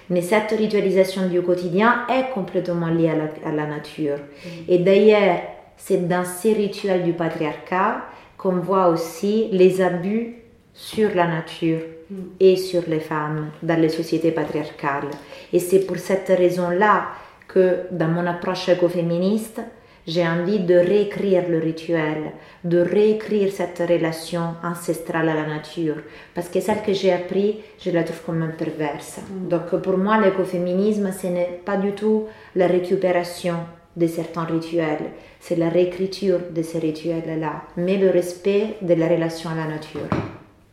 Mais 0.10 0.22
cette 0.22 0.52
ritualisation 0.52 1.28
du 1.28 1.42
quotidien 1.42 2.06
est 2.10 2.34
complètement 2.34 2.88
liée 2.88 3.12
à 3.46 3.52
la, 3.52 3.66
nature. 3.68 4.18
Mm. 4.18 4.50
Et 4.68 4.80
d'ailleurs, 4.80 5.40
c'est 5.78 6.08
dans 6.08 6.26
ces 6.26 6.54
rituels 6.54 7.04
du 7.04 7.14
patriarcat 7.14 8.02
qu'on 8.38 8.58
voit 8.58 8.88
aussi 8.88 9.48
les 9.52 9.82
abus 9.82 10.36
sur 10.74 11.14
la 11.16 11.28
nature 11.28 11.80
mm. 12.10 12.16
et 12.40 12.56
sur 12.58 12.82
les 12.88 13.00
femmes 13.00 13.52
dans 13.62 13.80
les 13.80 13.90
sociétés 13.90 14.32
patriarcales. 14.32 15.12
Et 15.54 15.60
c'est 15.60 15.86
pour 15.86 15.98
cette 15.98 16.28
raison-là 16.28 17.06
que 17.48 17.82
dans 17.92 18.08
mon 18.08 18.26
approche 18.26 18.68
écoféministe, 18.70 19.62
j'ai 20.08 20.28
envie 20.28 20.60
de 20.60 20.76
réécrire 20.76 21.48
le 21.50 21.60
rituel, 21.60 22.32
de 22.64 22.80
réécrire 22.80 23.52
cette 23.52 23.80
relation 23.80 24.56
ancestrale 24.64 25.30
à 25.30 25.34
la 25.34 25.46
nature, 25.46 25.98
parce 26.36 26.50
que 26.50 26.60
celle 26.60 26.82
que 26.82 26.94
j'ai 26.94 27.14
appris, 27.14 27.60
je 27.80 27.92
la 27.92 28.04
trouve 28.04 28.22
comme 28.26 28.42
un 28.42 28.50
perverse. 28.50 29.20
Mm. 29.20 29.48
Donc 29.48 29.76
pour 29.82 29.98
moi, 29.98 30.20
l'écoféminisme, 30.20 31.12
ce 31.12 31.28
n'est 31.28 31.62
pas 31.66 31.78
du 31.78 31.94
tout 31.94 32.26
la 32.56 32.68
récupération 32.68 33.56
de 33.96 34.08
certains 34.08 34.46
rituels, 34.46 35.12
c'est 35.40 35.56
la 35.56 35.70
réécriture 35.70 36.40
de 36.50 36.62
ces 36.64 36.80
rituels-là, 36.80 37.64
mais 37.78 37.98
le 37.98 38.10
respect 38.10 38.78
de 38.82 38.96
la 38.96 39.08
relation 39.08 39.52
à 39.52 39.56
la 39.56 39.68
nature. 39.68 40.10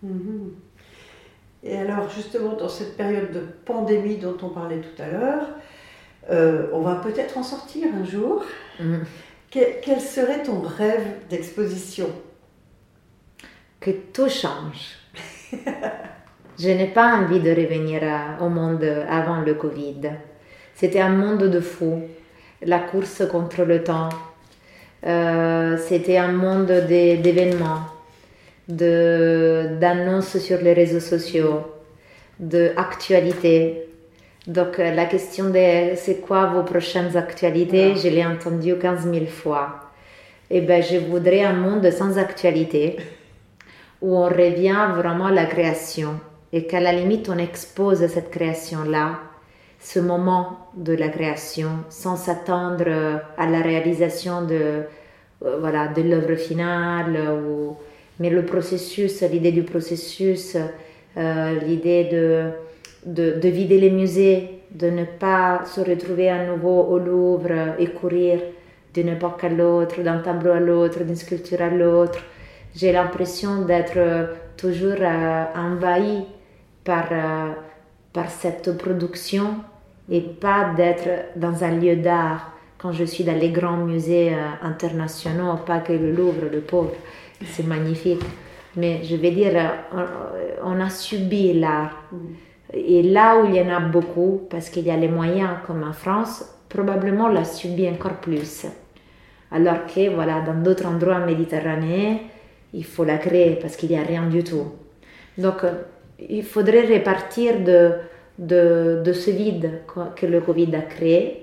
Mm-hmm. 0.05 0.49
Et 1.63 1.77
alors 1.77 2.09
justement, 2.09 2.55
dans 2.55 2.69
cette 2.69 2.97
période 2.97 3.33
de 3.33 3.41
pandémie 3.41 4.17
dont 4.17 4.37
on 4.43 4.49
parlait 4.49 4.81
tout 4.81 5.03
à 5.03 5.09
l'heure, 5.09 5.49
euh, 6.31 6.67
on 6.73 6.81
va 6.81 6.97
peut-être 6.97 7.39
en 7.39 7.43
sortir 7.43 7.89
un 7.95 8.05
jour. 8.05 8.45
Mm. 8.79 8.97
Quel, 9.51 10.01
serait 10.01 10.43
ton 10.43 10.61
rêve 10.61 11.07
d'exposition? 11.29 12.09
Que 13.81 13.91
tout 14.13 14.29
change. 14.29 14.99
Je 16.59 16.69
n'ai 16.69 16.89
pas 16.89 17.17
envie 17.17 17.41
de 17.41 17.51
revenir 17.51 18.03
au 18.41 18.49
monde 18.49 18.85
avant 19.09 19.41
le 19.41 19.55
Covid. 19.55 20.11
C'était 20.75 21.01
un 21.01 21.09
monde 21.09 21.45
de 21.45 21.61
fou. 21.61 22.03
La 22.63 22.79
course 22.79 23.23
contre 23.31 23.65
le 23.65 23.83
temps. 23.83 24.11
Euh, 25.07 25.79
c'était 25.79 26.19
un 26.19 26.33
monde 26.33 26.71
d'événements. 26.71 27.87
d'annonces 28.69 30.39
sur 30.39 30.61
les 30.61 30.75
réseaux 30.75 31.01
sociaux, 31.01 31.63
d'actualité. 32.39 33.90
Donc 34.47 34.79
euh, 34.79 34.95
la 34.95 35.05
question 35.05 35.51
de 35.51 35.95
c'est 35.97 36.21
quoi 36.21 36.47
vos 36.47 36.63
prochaines 36.63 37.17
actualités, 37.17 37.95
je 37.97 38.09
l'ai 38.09 38.25
entendu 38.25 38.77
15 38.77 39.11
000 39.13 39.27
fois. 39.27 39.81
Eh 40.51 40.61
ben, 40.61 40.83
je 40.83 40.97
voudrais 40.97 41.43
un 41.43 41.53
monde 41.53 41.91
sans 41.91 42.19
actualité 42.19 42.97
où 44.01 44.17
on 44.17 44.25
revient 44.25 44.89
vraiment 44.97 45.27
à 45.27 45.33
la 45.33 45.47
création 45.47 46.19
et 46.53 46.67
qu'à 46.67 46.81
la 46.81 46.93
limite 46.93 47.29
on 47.29 47.39
expose 47.39 48.07
cette 48.07 48.31
création-là, 48.31 49.21
ce 49.79 50.01
moment 50.01 50.71
de 50.75 50.95
la 50.95 51.09
création, 51.09 51.71
sans 51.89 52.17
s'attendre 52.17 53.21
à 53.37 53.47
la 53.47 53.61
réalisation 53.61 54.43
de 54.43 54.85
euh, 55.43 55.57
voilà 55.61 55.89
de 55.89 56.03
l'œuvre 56.03 56.35
finale 56.35 57.19
ou 57.47 57.77
mais 58.21 58.29
le 58.29 58.45
processus, 58.45 59.23
l'idée 59.23 59.51
du 59.51 59.63
processus, 59.63 60.57
euh, 61.17 61.59
l'idée 61.61 62.05
de, 62.05 62.51
de, 63.07 63.39
de, 63.41 63.49
vider 63.49 63.79
les 63.79 63.91
musées, 63.91 64.61
de 64.71 64.91
ne 64.91 65.05
pas 65.05 65.65
se 65.65 65.81
retrouver 65.81 66.29
à 66.29 66.45
nouveau 66.47 66.83
au 66.83 66.99
Louvre 66.99 67.77
et 67.79 67.89
courir 67.89 68.41
d'une 68.95 69.09
époque 69.09 69.45
à 69.45 69.49
l'autre, 69.49 70.03
d'un 70.03 70.19
tableau 70.19 70.53
à 70.53 70.61
l'autre, 70.61 71.03
d'une 71.05 71.17
sculpture 71.17 71.63
à 71.63 71.71
l'autre. 71.71 72.19
J'ai 72.75 72.93
l'impression 72.93 73.63
d'être 73.63 74.31
toujours 74.57 75.01
euh, 75.01 75.45
envahi 75.57 76.25
par, 76.85 77.09
euh, 77.11 77.51
par 78.13 78.31
cette 78.31 78.77
production 78.77 79.57
et 80.11 80.21
pas 80.21 80.73
d'être 80.77 81.09
dans 81.37 81.65
un 81.65 81.71
lieu 81.71 81.97
d'art 81.97 82.53
quand 82.79 82.93
je 82.93 83.05
suis 83.05 83.25
dans 83.25 83.39
les 83.39 83.51
grands 83.51 83.77
musées 83.77 84.33
internationaux, 84.63 85.57
pas 85.67 85.81
que 85.81 85.93
le 85.93 86.13
Louvre, 86.13 86.47
le 86.51 86.61
pauvre 86.61 86.95
c'est 87.47 87.67
magnifique. 87.67 88.23
Mais 88.77 89.03
je 89.03 89.17
veux 89.17 89.31
dire, 89.31 89.53
on, 90.63 90.81
a 90.81 90.91
subi 90.91 91.59
l'art. 91.59 92.05
Et 92.73 93.03
là 93.03 93.41
où 93.41 93.47
il 93.47 93.57
y 93.57 93.61
en 93.61 93.69
a 93.69 93.81
beaucoup, 93.81 94.43
parce 94.51 94.71
qu'il 94.71 94.85
y 94.87 94.91
a 94.91 94.97
les 94.97 95.09
moyens, 95.09 95.51
comme 95.67 95.83
en 95.83 95.93
France, 95.93 96.45
probablement 96.69 97.29
l'a 97.29 97.45
subi 97.45 97.89
encore 97.89 98.21
plus. 98.21 98.67
Alors 99.51 99.87
que, 99.87 100.15
voilà, 100.15 100.41
dans 100.41 100.55
d'autres 100.63 100.87
endroits 100.87 101.19
méditerranéens, 101.19 102.19
il 102.73 102.85
faut 102.85 103.05
la 103.05 103.19
créer 103.19 103.57
parce 103.57 103.77
qu'il 103.77 103.91
n'y 103.91 103.99
a 103.99 104.03
rien 104.03 104.27
du 104.27 104.45
tout. 104.45 104.67
Donc, 105.37 105.65
il 106.29 106.45
faudrait 106.45 106.83
répartir 106.83 107.61
de, 107.61 107.93
de, 108.39 109.03
de 109.05 109.13
ce 109.13 109.31
vide 109.31 109.81
que 110.15 110.27
le 110.27 110.41
Covid 110.41 110.75
a 110.77 110.83
créé 110.83 111.41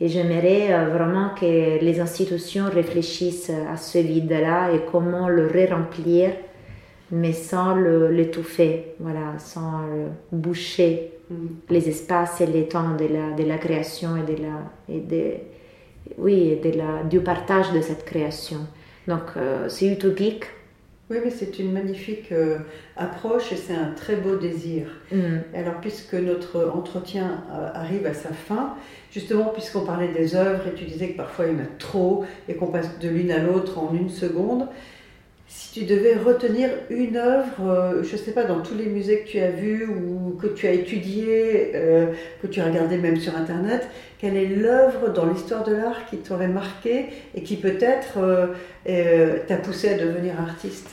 et 0.00 0.08
j'aimerais 0.08 0.72
euh, 0.72 0.88
vraiment 0.88 1.30
que 1.38 1.78
les 1.84 2.00
institutions 2.00 2.64
réfléchissent 2.72 3.52
à 3.70 3.76
ce 3.76 3.98
vide-là 3.98 4.72
et 4.72 4.80
comment 4.90 5.28
le 5.28 5.46
remplir, 5.70 6.30
mais 7.10 7.32
sans 7.32 7.74
l'étouffer, 7.74 8.94
voilà, 9.00 9.38
sans 9.38 9.82
boucher 10.32 11.12
mm. 11.30 11.34
les 11.70 11.88
espaces 11.88 12.40
et 12.40 12.46
les 12.46 12.68
temps 12.68 12.94
de 12.96 13.06
la, 13.06 13.32
de 13.32 13.44
la 13.44 13.58
création 13.58 14.16
et, 14.16 14.22
de 14.22 14.42
la, 14.42 14.62
et 14.88 15.00
de, 15.00 15.32
oui, 16.18 16.58
de 16.62 16.70
la, 16.78 17.02
du 17.04 17.20
partage 17.20 17.72
de 17.72 17.80
cette 17.80 18.04
création. 18.04 18.58
Donc 19.08 19.36
euh, 19.36 19.68
c'est 19.68 19.86
utopique, 19.86 20.44
oui, 21.10 21.16
mais 21.24 21.30
c'est 21.30 21.58
une 21.58 21.72
magnifique 21.72 22.30
euh, 22.30 22.58
approche 22.96 23.50
et 23.50 23.56
c'est 23.56 23.74
un 23.74 23.90
très 23.96 24.14
beau 24.14 24.36
désir. 24.36 24.86
Mm. 25.10 25.38
Alors, 25.54 25.80
puisque 25.80 26.14
notre 26.14 26.70
entretien 26.72 27.42
euh, 27.52 27.68
arrive 27.74 28.06
à 28.06 28.14
sa 28.14 28.28
fin, 28.28 28.74
justement, 29.10 29.46
puisqu'on 29.46 29.84
parlait 29.84 30.12
des 30.12 30.36
œuvres 30.36 30.68
et 30.68 30.74
tu 30.74 30.84
disais 30.84 31.08
que 31.08 31.16
parfois 31.16 31.46
il 31.46 31.54
y 31.54 31.56
en 31.56 31.64
a 31.64 31.66
trop 31.80 32.24
et 32.48 32.54
qu'on 32.54 32.68
passe 32.68 33.00
de 33.00 33.08
l'une 33.08 33.32
à 33.32 33.40
l'autre 33.40 33.80
en 33.80 33.92
une 33.92 34.08
seconde, 34.08 34.68
si 35.52 35.80
tu 35.80 35.84
devais 35.84 36.14
retenir 36.14 36.70
une 36.90 37.16
œuvre, 37.16 37.68
euh, 37.68 38.02
je 38.04 38.12
ne 38.12 38.16
sais 38.18 38.30
pas, 38.30 38.44
dans 38.44 38.60
tous 38.60 38.76
les 38.76 38.86
musées 38.86 39.22
que 39.24 39.28
tu 39.28 39.40
as 39.40 39.50
vus 39.50 39.84
ou 39.84 40.38
que 40.40 40.46
tu 40.46 40.68
as 40.68 40.72
étudié, 40.72 41.72
que 42.40 42.46
tu 42.46 42.60
as 42.60 42.64
regardé 42.66 42.96
même 42.96 43.16
sur 43.16 43.36
Internet, 43.36 43.88
quelle 44.18 44.36
est 44.36 44.46
l'œuvre 44.46 45.12
dans 45.12 45.26
l'histoire 45.26 45.64
de 45.64 45.74
l'art 45.74 46.06
qui 46.08 46.18
t'aurait 46.18 46.48
marqué 46.48 47.06
et 47.34 47.42
qui 47.42 47.56
peut-être 47.56 48.20
t'a 48.84 49.56
poussé 49.56 49.94
à 49.94 49.98
devenir 49.98 50.40
artiste? 50.40 50.90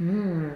Hmm. 0.00 0.48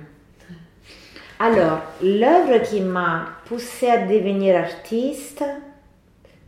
Alors, 1.39 1.83
l'œuvre 2.03 2.61
qui 2.65 2.81
m'a 2.81 3.29
poussée 3.45 3.89
à 3.89 3.99
devenir 3.99 4.57
artiste, 4.57 5.45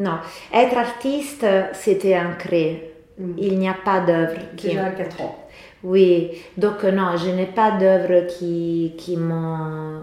non, 0.00 0.18
être 0.52 0.76
artiste, 0.76 1.46
c'était 1.74 2.18
ancré. 2.18 2.94
Hmm. 3.16 3.34
Il 3.38 3.58
n'y 3.58 3.68
a 3.68 3.76
pas 3.84 4.00
d'œuvre. 4.00 4.40
Qui... 4.56 4.68
Déjà 4.68 4.90
4 4.90 5.20
ans. 5.20 5.49
Oui, 5.82 6.30
donc 6.56 6.84
non, 6.84 7.16
je 7.16 7.30
n'ai 7.30 7.46
pas 7.46 7.72
d'œuvre 7.72 8.26
qui, 8.26 8.94
qui 8.98 9.16
m'ont 9.16 10.02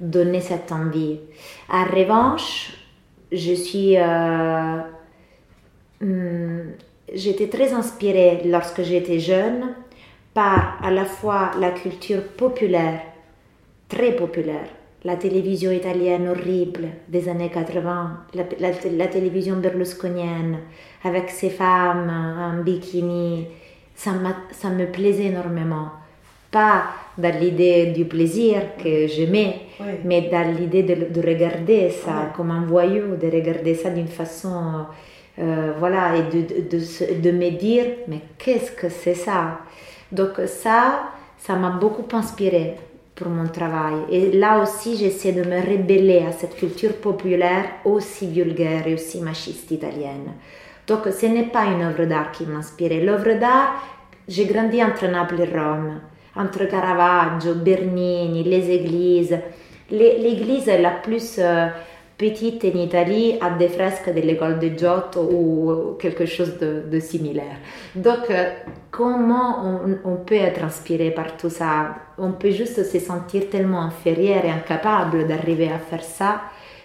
donné 0.00 0.40
cette 0.40 0.72
envie. 0.72 1.20
En 1.68 1.84
revanche, 1.84 2.76
je 3.30 3.52
suis... 3.54 3.96
Euh, 3.96 4.78
hmm, 6.00 6.72
j'étais 7.14 7.48
très 7.48 7.72
inspirée 7.72 8.42
lorsque 8.44 8.82
j'étais 8.82 9.20
jeune 9.20 9.74
par 10.34 10.78
à 10.82 10.90
la 10.90 11.04
fois 11.04 11.52
la 11.60 11.70
culture 11.70 12.22
populaire, 12.36 13.02
très 13.88 14.16
populaire, 14.16 14.68
la 15.04 15.16
télévision 15.16 15.70
italienne 15.72 16.28
horrible 16.28 16.88
des 17.08 17.28
années 17.28 17.50
80, 17.50 18.24
la, 18.60 19.06
télévision 19.08 19.56
berlusconienne 19.56 20.58
avec 21.04 21.30
ses 21.30 21.50
femmes 21.50 22.10
en 22.10 22.62
bikini, 22.62 23.46
ça, 23.94 24.12
ça 24.52 24.70
me 24.70 24.86
plaisait 24.86 25.26
énormément. 25.26 25.90
Pas 26.50 26.84
dans 27.16 27.38
l'idée 27.38 27.86
du 27.86 28.04
plaisir 28.04 28.76
que 28.82 29.06
j'aimais, 29.06 29.62
mais 30.04 30.22
dans 30.30 30.54
l'idée 30.54 30.82
de, 30.82 31.20
regarder 31.26 31.90
ça 31.90 32.32
comme 32.36 32.50
un 32.50 32.64
voyou, 32.64 33.16
de 33.16 33.26
regarder 33.26 33.74
ça 33.74 33.90
d'une 33.90 34.08
façon, 34.08 34.86
euh, 35.38 35.72
voilà, 35.78 36.16
et 36.16 36.22
de, 36.22 36.42
de, 36.68 37.20
de 37.20 37.30
me 37.30 37.50
dire, 37.50 37.86
mais 38.08 38.20
qu'est-ce 38.38 38.72
que 38.72 38.88
c'est 38.88 39.14
ça? 39.14 39.60
Donc 40.10 40.40
ça, 40.46 41.10
ça 41.38 41.56
m'a 41.56 41.70
beaucoup 41.70 42.06
inspiré 42.14 42.76
pour 43.14 43.28
mon 43.28 43.48
travail. 43.48 43.94
Et 44.10 44.32
là 44.32 44.62
aussi, 44.62 44.96
j'essaie 44.96 45.32
de 45.32 45.42
me 45.42 45.60
rebeller 45.60 46.24
à 46.28 46.32
cette 46.32 46.56
culture 46.56 46.94
populaire 46.96 47.64
aussi 47.84 48.26
vulgaire 48.26 48.86
et 48.86 48.94
aussi 48.94 49.20
machiste 49.20 49.70
italienne. 49.70 50.32
Donc 50.86 51.00
ce 51.06 51.26
n'est 51.26 51.50
pas 51.50 51.64
une 51.66 51.82
œuvre 51.82 52.04
d'art 52.04 52.32
qui 52.32 52.44
m'a 52.46 52.58
inspiré. 52.58 53.00
L'œuvre 53.00 53.38
d'art, 53.38 53.82
j'ai 54.28 54.46
grandi 54.46 54.82
entre 54.82 55.06
Naples 55.06 55.40
et 55.40 55.58
Rome, 55.58 56.00
entre 56.36 56.64
Caravaggio, 56.64 57.54
Bernini, 57.54 58.42
les 58.44 58.70
églises. 58.70 59.38
L'église 59.90 60.66
la 60.66 60.90
plus... 60.90 61.36
Euh, 61.38 61.68
petite 62.22 62.64
en 62.64 62.78
Italie 62.78 63.36
a 63.40 63.50
des 63.50 63.68
fresques 63.68 64.12
de 64.14 64.20
l'école 64.20 64.58
de 64.60 64.68
Giotto 64.78 65.20
ou 65.20 65.96
quelque 65.98 66.26
chose 66.26 66.56
de, 66.58 67.00
similaire. 67.00 67.56
Donc, 67.96 68.30
euh, 68.30 68.50
comment 68.90 69.80
on, 70.04 70.16
peut 70.16 70.36
être 70.36 70.62
inspiré 70.62 71.10
par 71.10 71.36
tout 71.36 71.50
ça? 71.50 71.96
On 72.18 72.32
peut 72.32 72.50
juste 72.50 72.84
se 72.84 72.98
sentir 73.00 73.50
tellement 73.50 73.82
inférieur 73.82 74.44
et 74.44 74.50
incapable 74.50 75.26
d'arriver 75.26 75.70
à 75.72 75.78
faire 75.78 76.04
ça 76.04 76.42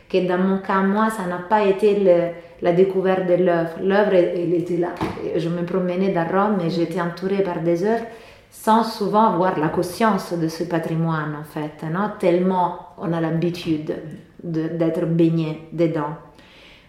que 0.10 0.28
dans 0.28 0.38
mon 0.38 0.60
cas, 0.60 0.82
moi, 0.82 1.10
ça 1.10 1.26
n'a 1.26 1.40
pas 1.40 1.64
été 1.64 2.34
la 2.62 2.74
découverte 2.74 3.28
de 3.28 3.36
l'œuvre. 3.36 3.78
L'œuvre, 3.82 4.14
elle 4.14 4.54
était 4.54 4.78
là. 4.78 4.90
Je 5.36 5.50
me 5.50 5.64
promenais 5.66 6.10
dans 6.10 6.28
Rome 6.28 6.60
et 6.66 6.70
j'étais 6.70 7.02
entourée 7.02 7.44
par 7.44 7.62
des 7.62 7.84
œuvres 7.84 8.06
sans 8.50 8.84
souvent 8.84 9.34
avoir 9.34 9.60
la 9.60 9.70
conscience 9.70 10.34
de 10.34 10.48
ce 10.48 10.64
patrimoine, 10.64 11.36
en 11.40 11.44
fait, 11.44 11.86
non 11.92 12.12
tellement 12.20 12.80
on 12.98 13.14
a 13.14 13.22
l'habitude 13.22 13.94
d'être 14.44 15.06
baigné 15.06 15.68
dedans. 15.72 16.16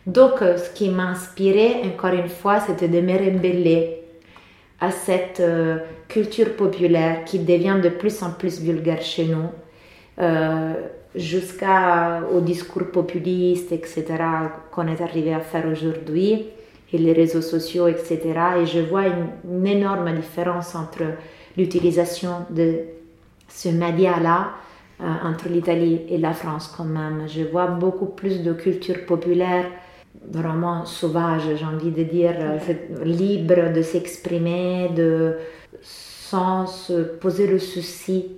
Donc, 0.06 0.40
euh, 0.40 0.56
ce 0.56 0.70
qui 0.70 0.88
m'a 0.88 1.08
inspiré, 1.08 1.82
encore 1.84 2.12
une 2.12 2.28
fois, 2.28 2.60
c'était 2.60 2.88
de 2.88 3.00
me 3.00 3.12
rebeller 3.12 4.02
à 4.80 4.90
cette 4.90 5.40
euh, 5.40 5.78
culture 6.08 6.56
populaire 6.56 7.24
qui 7.24 7.40
devient 7.40 7.76
de 7.82 7.90
plus 7.90 8.22
en 8.22 8.30
plus 8.30 8.60
vulgaire 8.60 9.02
chez 9.02 9.26
nous, 9.26 9.50
euh, 10.20 10.72
jusqu'au 11.14 12.40
discours 12.40 12.90
populiste, 12.92 13.72
etc., 13.72 14.04
qu'on 14.70 14.86
est 14.86 15.00
arrivé 15.00 15.34
à 15.34 15.40
faire 15.40 15.66
aujourd'hui, 15.66 16.46
et 16.92 16.98
les 16.98 17.12
réseaux 17.12 17.42
sociaux, 17.42 17.86
etc. 17.86 18.18
Et 18.60 18.66
je 18.66 18.80
vois 18.80 19.04
une 19.44 19.66
énorme 19.66 20.14
différence 20.14 20.74
entre 20.74 21.02
l'utilisation 21.56 22.46
de 22.50 22.80
ce 23.48 23.68
média-là 23.68 24.52
euh, 25.00 25.04
entre 25.22 25.48
l'Italie 25.48 26.00
et 26.08 26.18
la 26.18 26.32
France 26.32 26.72
quand 26.76 26.84
même. 26.84 27.28
Je 27.28 27.42
vois 27.42 27.66
beaucoup 27.66 28.06
plus 28.06 28.42
de 28.42 28.52
culture 28.52 29.06
populaire, 29.06 29.66
vraiment 30.28 30.84
sauvage, 30.86 31.42
j'ai 31.54 31.64
envie 31.64 31.90
de 31.90 32.02
dire, 32.04 32.34
euh, 32.36 33.04
libre 33.04 33.72
de 33.72 33.82
s'exprimer, 33.82 34.88
de 34.96 35.36
sans 35.80 36.66
se 36.66 37.02
poser 37.02 37.46
le 37.46 37.58
souci 37.58 38.32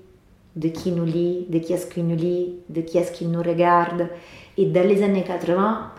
de 0.60 0.68
qui 0.68 0.92
nous 0.92 1.06
lit, 1.06 1.46
de 1.48 1.58
qui 1.58 1.72
est-ce 1.72 1.86
qui 1.86 2.02
nous 2.02 2.16
lit, 2.16 2.56
de 2.68 2.82
qui 2.82 2.98
est-ce 2.98 3.12
qui 3.12 3.24
nous 3.24 3.42
regarde. 3.42 4.08
Et 4.58 4.66
dans 4.66 4.86
les 4.86 5.02
années 5.02 5.24
80, 5.24 5.90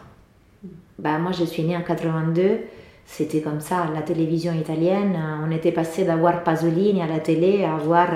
ben 1.00 1.18
moi 1.18 1.32
je 1.32 1.46
suis 1.46 1.64
née 1.64 1.76
en 1.76 1.82
82, 1.82 2.60
c'était 3.06 3.42
comme 3.42 3.60
ça. 3.60 3.88
La 3.94 4.04
télévision 4.04 4.54
italienne, 4.54 5.18
on 5.44 5.50
était 5.50 5.72
passé 5.72 6.04
d'avoir 6.04 6.44
Pasolini 6.44 7.02
à 7.02 7.08
la 7.08 7.20
télé 7.20 7.64
à 7.64 7.76
voir 7.78 8.10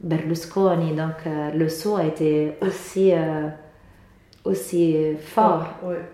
Berlusconi. 0.00 0.92
Donc 0.92 1.18
le 1.54 1.68
saut 1.68 1.96
a 1.96 2.04
été 2.04 2.54
aussi, 2.60 3.12
aussi 4.44 4.96
fort. 5.20 5.66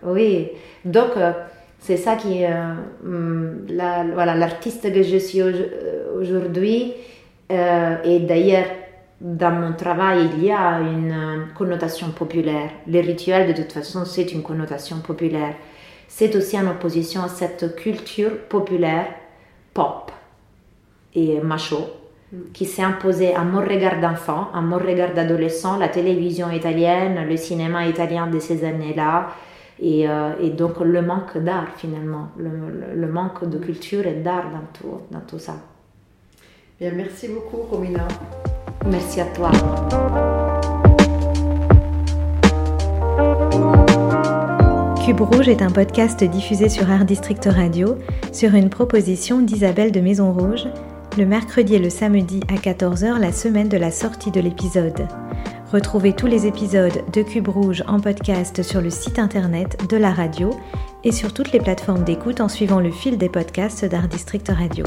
Oui. 0.02 0.50
Donc 0.84 1.12
c'est 1.78 1.96
ça 1.96 2.16
qui 2.16 2.42
la, 2.42 4.04
voilà 4.12 4.34
l'artiste 4.34 4.92
que 4.92 5.02
je 5.02 5.16
suis 5.16 5.42
aujourd'hui. 6.20 6.92
et 7.48 8.18
d'ailleurs, 8.20 8.66
dans 9.20 9.50
mon 9.50 9.74
travail, 9.74 10.30
il 10.36 10.44
y 10.44 10.50
a 10.50 10.80
une 10.80 11.48
connotation 11.54 12.10
populaire. 12.10 12.70
Le 12.86 13.00
rituel, 13.00 13.52
de 13.52 13.62
toute 13.62 13.72
façon, 13.72 14.04
c'est 14.06 14.32
une 14.32 14.42
connotation 14.42 15.00
populaire. 15.00 15.54
C'est 16.08 16.34
aussi 16.34 16.58
en 16.58 16.66
opposition 16.68 17.22
à 17.22 17.28
cette 17.28 17.76
culture 17.76 18.38
populaire 18.48 19.06
pop 19.74 20.10
et 21.14 21.40
macho 21.40 21.88
mm. 22.32 22.36
qui 22.54 22.64
s'est 22.64 22.82
imposée 22.82 23.34
à 23.34 23.44
mon 23.44 23.60
regard 23.60 24.00
d'enfant, 24.00 24.48
à 24.54 24.60
mon 24.60 24.78
regard 24.78 25.12
d'adolescent, 25.12 25.78
la 25.78 25.88
télévision 25.88 26.50
italienne, 26.50 27.26
le 27.28 27.36
cinéma 27.36 27.86
italien 27.86 28.26
de 28.26 28.38
ces 28.38 28.64
années-là, 28.64 29.28
et, 29.82 30.08
euh, 30.08 30.50
donc 30.50 30.80
le 30.80 31.02
manque 31.02 31.38
d'art 31.38 31.68
finalement, 31.76 32.28
le, 32.36 33.06
manque 33.06 33.48
de 33.48 33.58
culture 33.58 34.06
et 34.06 34.14
d'art 34.14 34.50
dans 34.50 34.66
tout, 34.78 35.00
dans 35.10 35.20
tout 35.20 35.38
ça. 35.38 35.56
Bien, 36.78 36.92
merci 36.94 37.28
beaucoup 37.28 37.62
Romina. 37.62 38.06
Merci 38.86 39.20
à 39.20 39.26
toi. 39.26 39.50
Cube 45.04 45.20
Rouge 45.20 45.48
est 45.48 45.62
un 45.62 45.70
podcast 45.70 46.22
diffusé 46.24 46.68
sur 46.68 46.90
Art 46.90 47.04
District 47.04 47.44
Radio 47.44 47.96
sur 48.32 48.54
une 48.54 48.70
proposition 48.70 49.40
d'Isabelle 49.40 49.92
de 49.92 50.00
Maison 50.00 50.32
Rouge 50.32 50.66
le 51.18 51.26
mercredi 51.26 51.74
et 51.74 51.78
le 51.78 51.90
samedi 51.90 52.40
à 52.48 52.54
14h 52.54 53.18
la 53.18 53.32
semaine 53.32 53.68
de 53.68 53.76
la 53.76 53.90
sortie 53.90 54.30
de 54.30 54.40
l'épisode. 54.40 55.08
Retrouvez 55.72 56.12
tous 56.12 56.26
les 56.26 56.46
épisodes 56.46 57.04
de 57.12 57.22
Cube 57.22 57.48
Rouge 57.48 57.82
en 57.86 58.00
podcast 58.00 58.62
sur 58.62 58.80
le 58.80 58.90
site 58.90 59.18
internet 59.18 59.78
de 59.88 59.96
la 59.96 60.12
radio 60.12 60.50
et 61.04 61.12
sur 61.12 61.32
toutes 61.32 61.52
les 61.52 61.60
plateformes 61.60 62.04
d'écoute 62.04 62.40
en 62.40 62.48
suivant 62.48 62.80
le 62.80 62.90
fil 62.90 63.18
des 63.18 63.28
podcasts 63.28 63.84
d'Art 63.84 64.08
District 64.08 64.48
Radio. 64.48 64.84